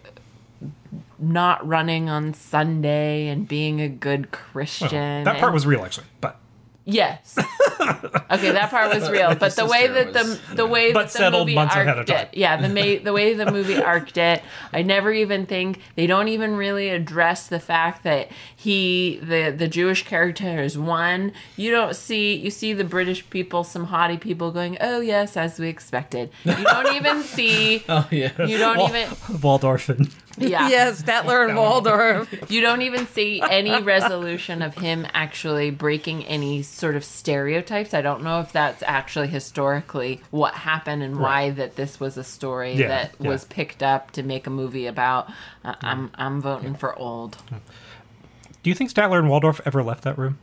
[1.19, 5.23] not running on Sunday and being a good Christian.
[5.23, 6.07] That part and- was real, actually.
[6.21, 6.39] But
[6.89, 7.37] Yes.
[8.31, 11.11] okay, that part was real, but the way that the was- the way But that
[11.13, 12.27] the settled movie months ahead of arced time.
[12.31, 16.07] it, yeah, the ma- the way the movie arced it, I never even think they
[16.07, 21.33] don't even really address the fact that he the the Jewish character is one.
[21.57, 25.59] You don't see you see the British people, some haughty people going, "Oh yes, as
[25.59, 27.83] we expected." You don't even see.
[27.89, 28.31] Oh yeah.
[28.45, 29.41] You don't Wal- even.
[29.41, 30.69] Waldorf and Yeah.
[30.77, 32.31] Yes, Statler and Waldorf.
[32.51, 37.93] You don't even see any resolution of him actually breaking any sort of stereotypes.
[37.93, 42.23] I don't know if that's actually historically what happened and why that this was a
[42.23, 43.29] story Yeah, that yeah.
[43.29, 45.29] was picked up to make a movie about.
[45.63, 47.37] Uh, I'm I'm voting for old.
[48.63, 50.37] Do you think Statler and Waldorf ever left that room?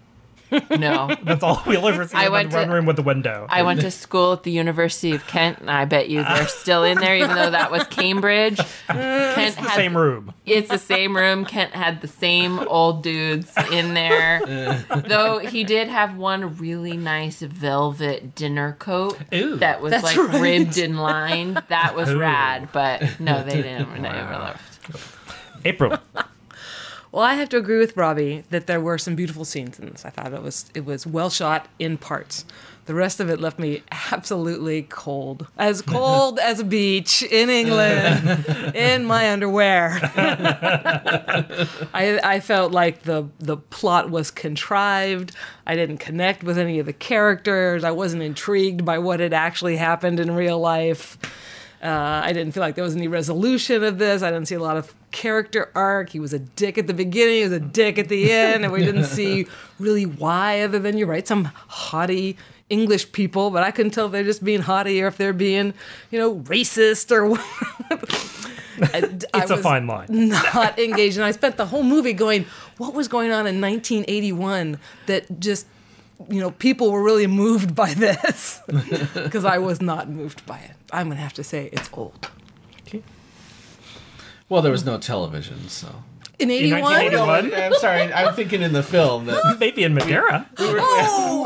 [0.79, 1.15] No.
[1.23, 2.17] That's all we'll ever see.
[2.17, 3.47] I went the run to- room with the window.
[3.49, 6.85] I went to school at the University of Kent, and I bet you they're still
[6.85, 8.57] in there, even though that was Cambridge.
[8.57, 8.69] Kent
[9.39, 10.33] it's the same room.
[10.47, 11.45] It's the same room.
[11.45, 14.41] Kent had the same old dudes in there.
[15.07, 19.57] Though he did have one really nice velvet dinner coat Ooh.
[19.57, 20.41] that was like right.
[20.41, 21.63] ribbed and lined.
[21.69, 22.19] That was Ooh.
[22.19, 23.93] rad, but no, they didn't.
[23.95, 25.21] They never left.
[25.65, 25.99] April.
[27.15, 30.05] Well, I have to agree with Robbie that there were some beautiful scenes in this.
[30.05, 32.45] I thought it was it was well shot in parts.
[32.87, 38.45] The rest of it left me absolutely cold, as cold as a beach in England,
[38.75, 40.01] in my underwear.
[41.95, 45.37] I I felt like the the plot was contrived.
[45.69, 47.85] I didn't connect with any of the characters.
[47.85, 51.17] I wasn't intrigued by what had actually happened in real life.
[51.85, 54.23] Uh, I didn't feel like there was any resolution of this.
[54.23, 56.09] I didn't see a lot of character arc.
[56.09, 58.73] He was a dick at the beginning, he was a dick at the end, and
[58.73, 59.47] we didn't see
[59.79, 62.39] really why, other than you're right, some haughty
[62.71, 65.75] English people, but I couldn't tell if they're just being haughty or if they're being,
[66.11, 67.45] you know, racist or what.
[68.77, 70.07] It's a fine line.
[70.11, 71.17] Not engaged.
[71.17, 72.47] And I spent the whole movie going,
[72.79, 75.67] what was going on in 1981 that just,
[76.29, 78.61] you know, people were really moved by this?
[79.15, 80.73] Because I was not moved by it.
[80.93, 82.29] I'm going to have to say it's old.
[82.87, 83.03] Okay.
[84.49, 86.05] Well, there was no television, so.
[86.39, 86.83] In 81?
[86.83, 87.63] 1981?
[87.63, 88.13] I'm sorry.
[88.13, 89.57] I'm thinking in the film that.
[89.61, 90.49] Maybe in Madeira.
[90.59, 91.45] Oh,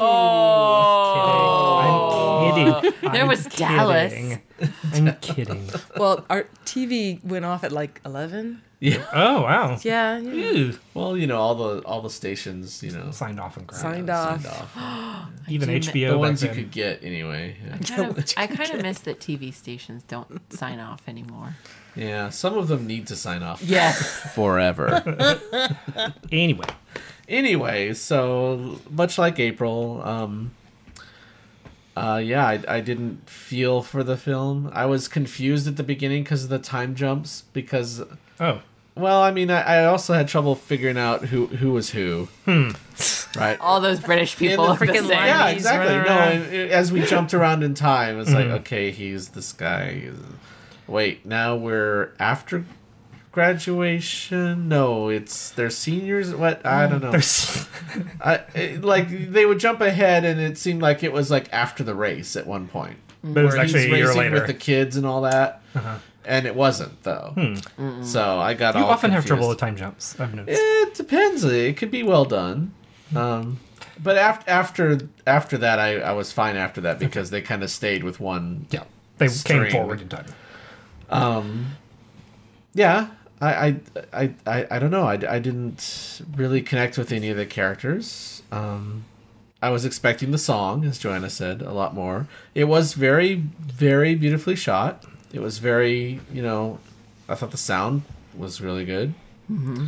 [2.50, 2.74] I'm kidding.
[2.74, 2.80] Oh.
[3.12, 4.38] There I'm was Dallas.
[4.58, 5.08] Kidding.
[5.08, 5.70] I'm kidding.
[5.96, 8.62] Well, our TV went off at like 11.
[8.80, 9.04] Yeah.
[9.12, 9.76] Oh wow.
[9.82, 10.18] Yeah.
[10.18, 10.32] yeah.
[10.52, 10.78] Ew.
[10.94, 13.80] Well, you know all the all the stations, you know, Signed off and crap.
[13.80, 14.76] Signed signed off.
[14.76, 15.28] off.
[15.48, 15.92] Even HBO.
[15.92, 17.56] The back ones you could get anyway.
[17.66, 17.78] Yeah.
[17.78, 21.56] kind of, I kind of miss that TV stations don't sign off anymore.
[21.96, 24.20] yeah, some of them need to sign off Yes.
[24.36, 25.02] forever.
[26.30, 26.66] Anyway,
[27.28, 30.52] anyway, so much like April, um,
[31.98, 34.70] uh, yeah, I, I didn't feel for the film.
[34.72, 37.42] I was confused at the beginning because of the time jumps.
[37.52, 38.02] Because,
[38.40, 38.60] oh,
[38.94, 42.28] well, I mean, I, I also had trouble figuring out who who was who.
[43.36, 43.56] Right.
[43.60, 45.10] All those British people the are the freaking same.
[45.10, 45.94] yeah, exactly.
[45.94, 49.92] No, and as we jumped around in time, it's like, okay, he's this guy.
[49.92, 50.14] He's-
[50.86, 52.64] Wait, now we're after
[53.32, 54.68] graduation.
[54.68, 56.34] No, it's they're seniors.
[56.34, 57.12] What I don't know.
[58.20, 61.84] I, it, like they would jump ahead, and it seemed like it was like after
[61.84, 62.98] the race at one point.
[63.22, 64.36] but it was where actually a year later.
[64.36, 64.40] Uh-huh.
[64.40, 65.62] with the kids and all that,
[66.24, 67.34] and it wasn't though.
[68.02, 70.18] So I got you all often have trouble with time jumps.
[70.20, 70.60] I've noticed.
[70.62, 71.44] It depends.
[71.44, 72.72] It could be well done.
[73.16, 73.58] Um,
[74.02, 77.70] but after after after that, I, I was fine after that because they kind of
[77.70, 78.84] stayed with one Yeah.
[79.18, 79.62] they string.
[79.64, 80.26] came forward in time.
[81.10, 81.72] Um,
[82.74, 83.08] yeah,
[83.40, 83.80] I, I,
[84.12, 85.04] I, I, I don't know.
[85.04, 88.42] I, I didn't really connect with any of the characters.
[88.50, 89.04] Um,
[89.60, 92.28] I was expecting the song, as Joanna said, a lot more.
[92.54, 95.04] It was very, very beautifully shot.
[95.32, 96.78] It was very, you know,
[97.28, 98.02] I thought the sound
[98.36, 99.14] was really good,
[99.50, 99.86] mm-hmm.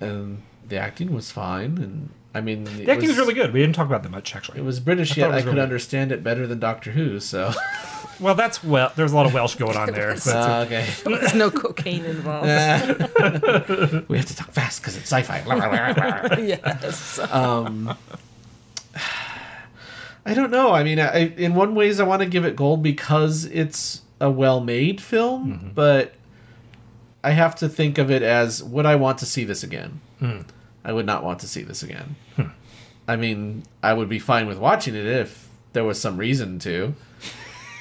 [0.00, 1.78] and the acting was fine.
[1.78, 3.52] And I mean, it The acting was was really good.
[3.52, 4.58] We didn't talk about that much actually.
[4.58, 6.58] It was British, I thought yet it I was could really- understand it better than
[6.58, 7.20] Doctor Who.
[7.20, 7.52] So
[8.20, 8.90] well, that's well.
[8.96, 10.16] There's a lot of Welsh going on there.
[10.16, 12.46] So it's uh, okay, There's no cocaine involved.
[14.08, 15.42] we have to talk fast because it's sci-fi.
[16.40, 17.18] Yes.
[17.18, 17.96] um
[20.24, 22.80] i don't know i mean I, in one ways i want to give it gold
[22.82, 26.14] because it's a well-made film but
[27.24, 30.00] i have to think of it as would i want to see this again
[30.84, 32.16] i would not want to see this again.
[32.36, 32.42] Hmm.
[33.08, 36.94] I mean i would be fine with watching it if there was some reason to.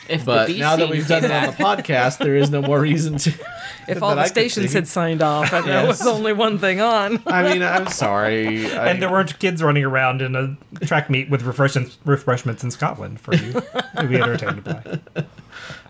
[0.10, 3.18] If but now that we've done it on the podcast there is no more reason
[3.20, 3.32] to
[3.88, 7.22] If all the I stations had signed off and there was only one thing on.
[7.26, 8.72] i mean i'm sorry.
[8.72, 12.72] I, and there weren't kids running around in a track meet with refreshments, refreshments in
[12.72, 13.54] Scotland for you.
[13.98, 15.00] To be entertained by.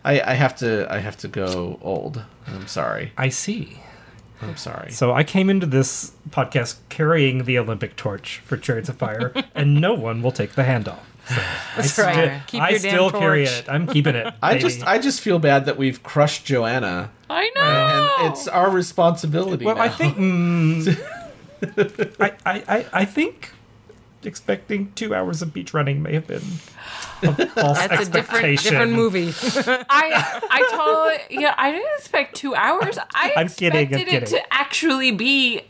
[0.04, 2.24] I, I have to i have to go old.
[2.48, 3.12] I'm sorry.
[3.18, 3.82] I see.
[4.42, 8.98] I'm sorry So I came into this podcast carrying the Olympic torch for Chariots of
[8.98, 11.00] Fire, and no one will take the handoff.
[11.28, 11.36] So
[11.78, 12.14] That's I right.
[12.14, 13.66] sti- Keep I your damn still carry it.
[13.70, 14.34] I'm keeping it.
[14.42, 14.62] I baby.
[14.64, 18.16] just I just feel bad that we've crushed Joanna, I know.
[18.26, 19.64] and it's our responsibility.
[19.66, 20.18] well, I think.
[20.18, 20.98] mm,
[22.20, 23.52] I, I, I, I think
[24.24, 26.42] expecting two hours of beach running may have been
[27.24, 29.28] a false That's a different different movie.
[29.90, 31.54] I I totally yeah.
[31.58, 32.98] I didn't expect two hours.
[33.14, 34.40] I I'm kidding, I'm expected it kidding.
[34.40, 35.62] to actually be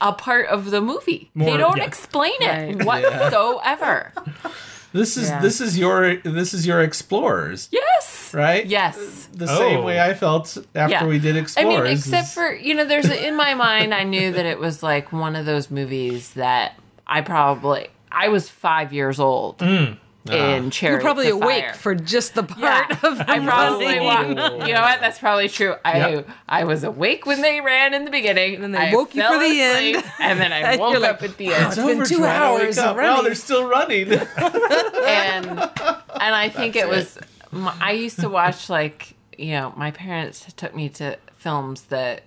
[0.00, 1.30] a part of the movie.
[1.34, 1.84] More- they don't yeah.
[1.84, 2.84] explain it Right.
[2.86, 4.12] whatsoever.
[4.92, 5.40] this is Yeah.
[5.40, 8.32] this is your this is your explorers, Yes.
[8.34, 8.66] right?
[8.66, 9.28] Yes.
[9.32, 9.56] The Oh.
[9.58, 10.04] same way oh.
[10.06, 11.06] I felt after Yeah.
[11.06, 11.84] we did I explorers.
[11.84, 14.82] mean, except is- for you know, there's in my mind, I knew that it was
[14.82, 16.74] like one of those movies that
[17.06, 19.96] I probably I was five years old Mm.
[20.30, 20.32] Ah.
[20.34, 21.74] in You're probably of awake Fire.
[21.74, 24.36] for just the Yeah, part of I them probably running.
[24.36, 25.00] wa- You know what?
[25.00, 25.74] That's probably true.
[25.84, 26.28] I Yep.
[26.48, 29.22] I was awake when they ran in the beginning, And then they I woke you
[29.22, 30.04] fell for the asleep, end.
[30.20, 31.66] and then I woke like, up at the end.
[31.66, 32.90] it's been over, two hours up.
[32.90, 33.24] of No, running.
[33.24, 34.12] they're still running.
[34.12, 37.18] and and I think it was.
[37.50, 42.22] my- I used to watch like you know my parents took me to films that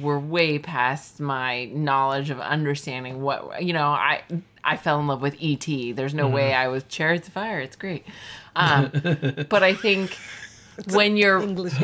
[0.00, 4.22] were way past my knowledge of understanding what you know I
[4.62, 5.66] I fell in love with ET.
[5.94, 7.60] There's no way I was Chariots of Fire.
[7.60, 8.04] It's great,
[8.56, 8.90] um,
[9.48, 10.16] but I think
[10.90, 11.74] when you're English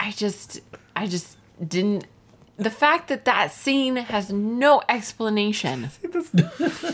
[0.00, 0.60] I just
[0.96, 2.06] I just didn't
[2.58, 5.90] the fact that that scene has no explanation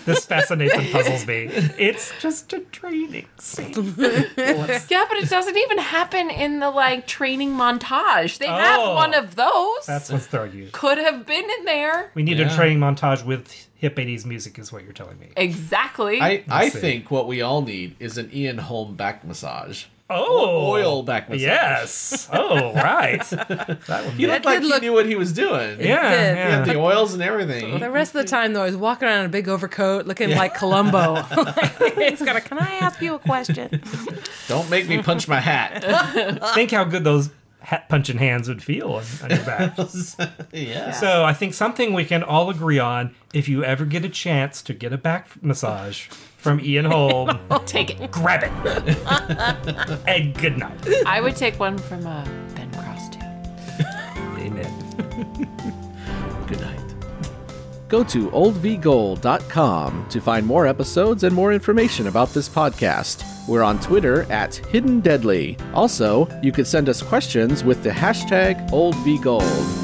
[0.05, 1.49] This fascinates and puzzles me.
[1.79, 3.73] It's just a training scene.
[4.37, 8.39] Yeah, but it doesn't even happen in the like training montage.
[8.39, 8.55] They Oh.
[8.55, 9.87] have one of those.
[9.87, 10.69] That's what's throwing you.
[10.73, 12.11] Could have been in there.
[12.15, 12.53] We need Yeah.
[12.53, 15.31] a training montage with hip 80s music, is what you're telling me.
[15.37, 16.21] Exactly.
[16.21, 16.79] I I see.
[16.79, 19.85] think what we all need is an Ian Holm back massage.
[20.11, 21.43] Oh, Oil back massage.
[21.43, 22.29] Yes.
[22.31, 23.25] Oh, right.
[23.87, 25.81] That would He looked did like he knew what he was doing.
[25.81, 26.37] Yeah, did.
[26.37, 26.73] He had yeah.
[26.73, 27.81] the oils and everything.
[27.81, 30.55] The rest of the time, though, he's walking around in a big overcoat, looking like
[30.55, 31.23] Columbo.
[31.97, 32.41] he's gonna.
[32.41, 33.83] Can I ask you a question?
[34.49, 35.83] Don't make me punch my hat.
[36.55, 37.31] Think how good those
[37.61, 39.77] hat punching hands would feel on, on your back.
[40.53, 40.93] yeah.
[40.93, 44.63] So I think something we can all agree on: if you ever get a chance
[44.63, 46.09] to get a back massage
[46.45, 48.11] from Ian Holm, take it.
[48.11, 48.53] grab it.
[50.07, 50.87] and good night.
[51.07, 52.23] I would take one from uh,
[52.55, 53.21] Ben Cross too.
[54.45, 54.71] Amen.
[56.47, 56.81] Good night.
[57.89, 63.25] Go to oldvgold.com to find more episodes and more information about this podcast.
[63.49, 65.57] We're on Twitter at Hidden Deadly.
[65.73, 69.84] Also, you could send us questions with the hashtag OldVGold.